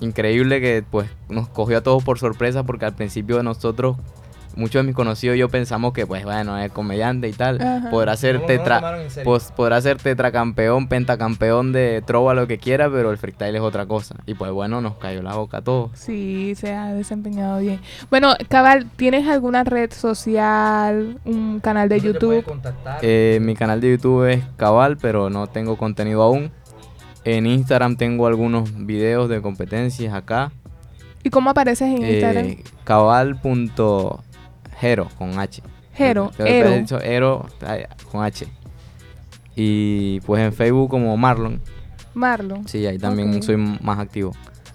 [0.00, 3.96] increíble que pues nos cogió a todos por sorpresa porque al principio de nosotros,
[4.58, 7.60] muchos de mis conocidos y yo pensamos que pues bueno, es comediante y tal.
[7.60, 7.90] Ajá.
[7.90, 12.90] Podrá ser No no tetra, pues, podrá ser tetracampeón, pentacampeón de trova, lo que quiera,
[12.90, 14.16] pero el freestyle es otra cosa.
[14.26, 15.90] Y pues bueno, nos cayó la boca a todos.
[15.94, 17.80] Sí, se ha desempeñado bien.
[18.10, 22.62] Bueno, Cabal, ¿tienes alguna red social, un canal de ¿Dónde te pueden YouTube?
[23.02, 26.50] Eh, mi canal de YouTube es Cabal, pero no tengo contenido aún.
[27.24, 30.52] En Instagram tengo algunos videos de competencias acá.
[31.22, 32.44] ¿Y cómo apareces en Instagram?
[32.46, 32.64] Eh,
[34.80, 35.62] Cabal.hero con H.
[35.94, 36.68] Jero, Pero Ero.
[36.70, 38.46] he dicho Hero ay, con H.
[39.56, 41.60] Y pues en Facebook como Marlon.
[42.14, 42.66] Marlon.
[42.68, 44.32] Sí, ahí también soy más activo.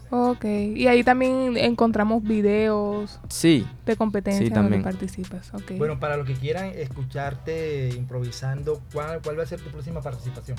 [0.09, 0.43] Ok.
[0.45, 4.83] Y ahí también encontramos videos Sí, de competencia Sí, donde también.
[4.83, 5.51] participas.
[5.53, 5.71] Ok.
[5.77, 10.57] Bueno, para los que quieran escucharte improvisando, ¿cuál, cuál va a ser tu próxima participación?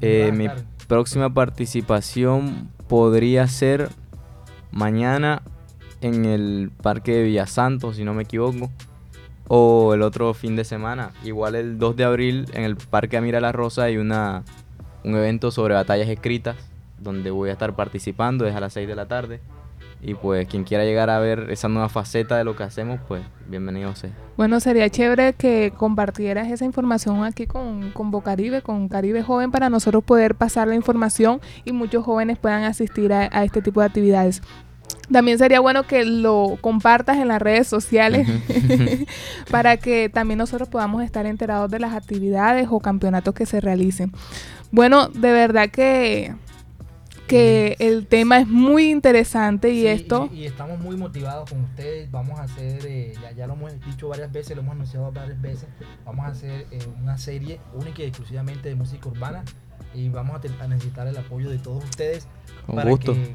[0.00, 0.48] ¿Dónde Eh, mi
[0.86, 3.88] próxima participación podría ser
[4.70, 5.42] mañana
[6.02, 8.70] en el Parque de Villasantos, si no me equivoco.
[9.48, 11.12] O el otro fin de semana.
[11.24, 14.44] Igual el 2 de abril en el Parque Amira la Rosa hay una,
[15.04, 16.56] un evento sobre batallas escritas
[16.98, 19.40] donde voy a estar participando desde a las 6 de la tarde.
[20.04, 23.22] Y pues quien quiera llegar a ver esa nueva faceta de lo que hacemos, pues
[23.46, 24.10] bienvenido sea.
[24.36, 29.70] Bueno, sería chévere que compartieras esa información aquí con, con Bocaribe, con Caribe Joven, para
[29.70, 33.86] nosotros poder pasar la información y muchos jóvenes puedan asistir a, a este tipo de
[33.86, 34.42] actividades.
[35.10, 38.26] También sería bueno que lo compartas en las redes sociales
[39.50, 44.12] para que también nosotros podamos estar enterados de las actividades o campeonatos que se realicen.
[44.70, 46.34] Bueno, de verdad que,
[47.26, 50.30] que el tema es muy interesante y Sí, esto...
[50.32, 52.10] Y, y estamos muy motivados con ustedes.
[52.10, 55.40] Vamos a hacer, eh, ya, ya lo hemos dicho varias veces, lo hemos anunciado varias
[55.42, 55.66] veces.
[56.06, 59.44] Vamos a hacer eh, una serie única y exclusivamente de música urbana.
[59.94, 62.26] Y vamos a, necesitar el apoyo de todos ustedes.
[62.66, 63.12] Con para gusto.
[63.12, 63.34] que-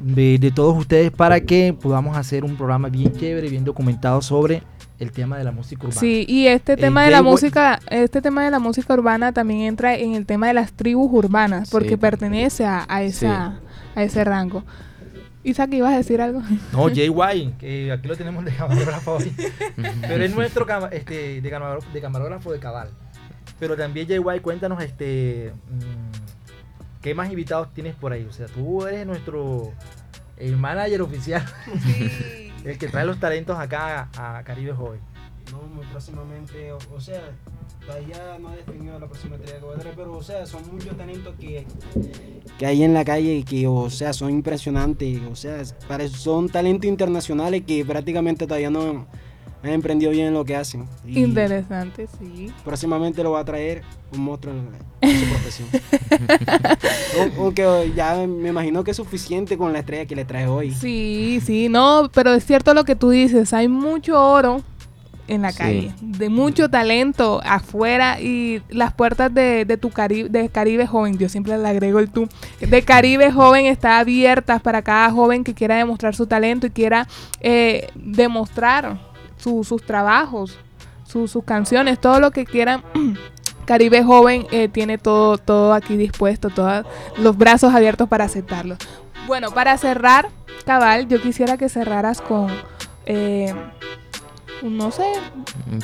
[0.00, 4.62] de, de todos ustedes para que podamos hacer un programa bien chévere, bien documentado sobre
[4.98, 6.00] el tema de la música urbana.
[6.00, 9.62] Sí, y este El tema de la música, este tema de la música urbana también
[9.62, 11.96] entra en el tema de las tribus urbanas, porque Sí.
[11.96, 13.58] pertenece a, a esa,
[13.96, 14.62] a ese rango.
[15.44, 16.40] Isaac, ¿ibas a decir algo?
[16.72, 19.32] No, JY, que aquí lo tenemos de camarógrafo hoy.
[20.02, 22.88] Pero es nuestro este, de, camarógrafo, de camarógrafo de cabal.
[23.58, 26.11] Pero también JY, cuéntanos este mm,
[27.02, 28.24] qué más invitados tienes por ahí.
[28.24, 29.72] O sea, tú eres nuestro
[30.36, 31.44] el manager oficial,
[32.64, 35.00] el que trae los talentos acá a, a Caribe Joven.
[35.50, 37.20] No, muy próximamente, o, o sea,
[37.84, 40.62] todavía no he definido la próxima entrega que voy a traer, pero o sea, son
[40.72, 41.66] muchos talentos que,
[42.58, 45.62] que hay en la calle y que, o sea, son impresionantes, o sea,
[46.08, 49.06] son talentos internacionales que prácticamente todavía no
[49.62, 50.86] han emprendido bien en lo que hacen.
[51.06, 52.50] Y Interesante, sí.
[52.64, 53.82] próximamente lo va a traer
[54.12, 54.68] un monstruo en,
[55.00, 55.68] en su profesión.
[57.38, 60.72] Aunque ya me imagino que es suficiente con la estrella que le trae hoy.
[60.72, 64.62] Sí, sí, no, pero es cierto lo que tú dices, hay mucho oro
[65.28, 65.58] en la Sí.
[65.58, 71.16] calle, de mucho talento afuera y las puertas de, de tu Caribe, de Caribe Joven,
[71.16, 72.28] yo siempre le agrego el tú,
[72.60, 77.06] de Caribe Joven está abiertas para cada joven que quiera demostrar su talento y quiera
[77.40, 79.11] eh, demostrar
[79.42, 80.58] su- sus trabajos,
[81.06, 82.82] su- sus canciones, todo lo que quieran.
[83.64, 86.84] Caribe Joven eh, tiene todo, todo aquí dispuesto, todos
[87.18, 88.76] los brazos abiertos para aceptarlo.
[89.26, 90.28] Bueno, para cerrar,
[90.66, 92.48] Cabal, yo quisiera que cerraras con,
[93.06, 93.54] eh,
[94.62, 95.04] no sé,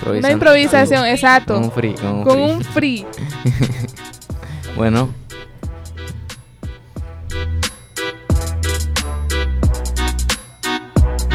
[0.07, 1.55] una improvisación, exacto.
[1.55, 2.53] Con un free, con un Con free.
[2.53, 3.07] un free.
[4.77, 5.09] Bueno.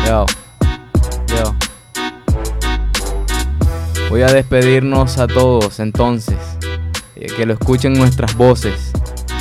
[0.06, 0.26] Yo.
[4.14, 6.38] Voy a despedirnos a todos entonces.
[7.16, 8.92] eh, Que lo escuchen nuestras voces.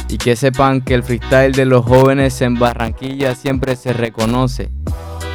[0.09, 4.71] Y que sepan que el freestyle de los jóvenes en Barranquilla siempre se reconoce.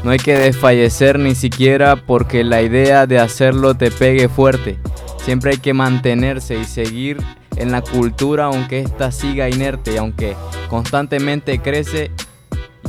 [0.03, 4.79] No hay que desfallecer ni siquiera porque la idea de hacerlo te pegue fuerte.
[5.23, 7.17] Siempre hay que mantenerse y seguir
[7.57, 10.35] en la cultura aunque ésta siga inerte y aunque
[10.67, 12.09] constantemente crece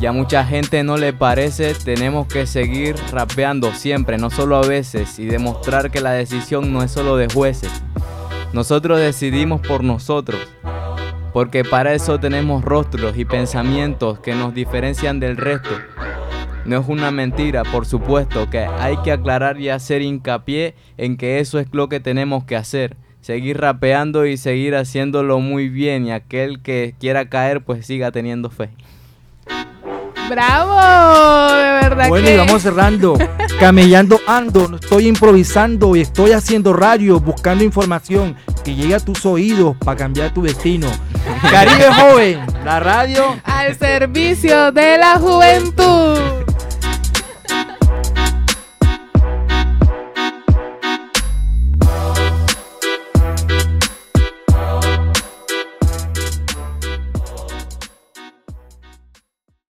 [0.01, 4.67] y a mucha gente no le parece, tenemos que seguir rapeando siempre, no solo a
[4.67, 7.83] veces, y demostrar que la decisión no es solo de jueces.
[8.53, 10.41] Nosotros decidimos por nosotros,
[11.33, 15.71] porque para eso tenemos rostros y pensamientos que nos diferencian del resto.
[16.65, 21.41] No es una mentira, por supuesto, que hay que aclarar y hacer hincapié en que
[21.41, 22.97] eso es lo que tenemos que hacer.
[23.21, 28.49] Seguir rapeando y seguir haciéndolo muy bien y aquel que quiera caer pues siga teniendo
[28.49, 28.71] fe.
[30.29, 32.09] Bravo, de verdad.
[32.09, 32.35] Bueno, que...
[32.35, 33.19] y vamos cerrando.
[33.61, 39.77] Camellando ando, estoy improvisando y estoy haciendo radio, buscando información que llegue a tus oídos
[39.85, 40.89] para cambiar tu destino.
[41.51, 46.38] Caribe Joven, la radio al servicio de la juventud.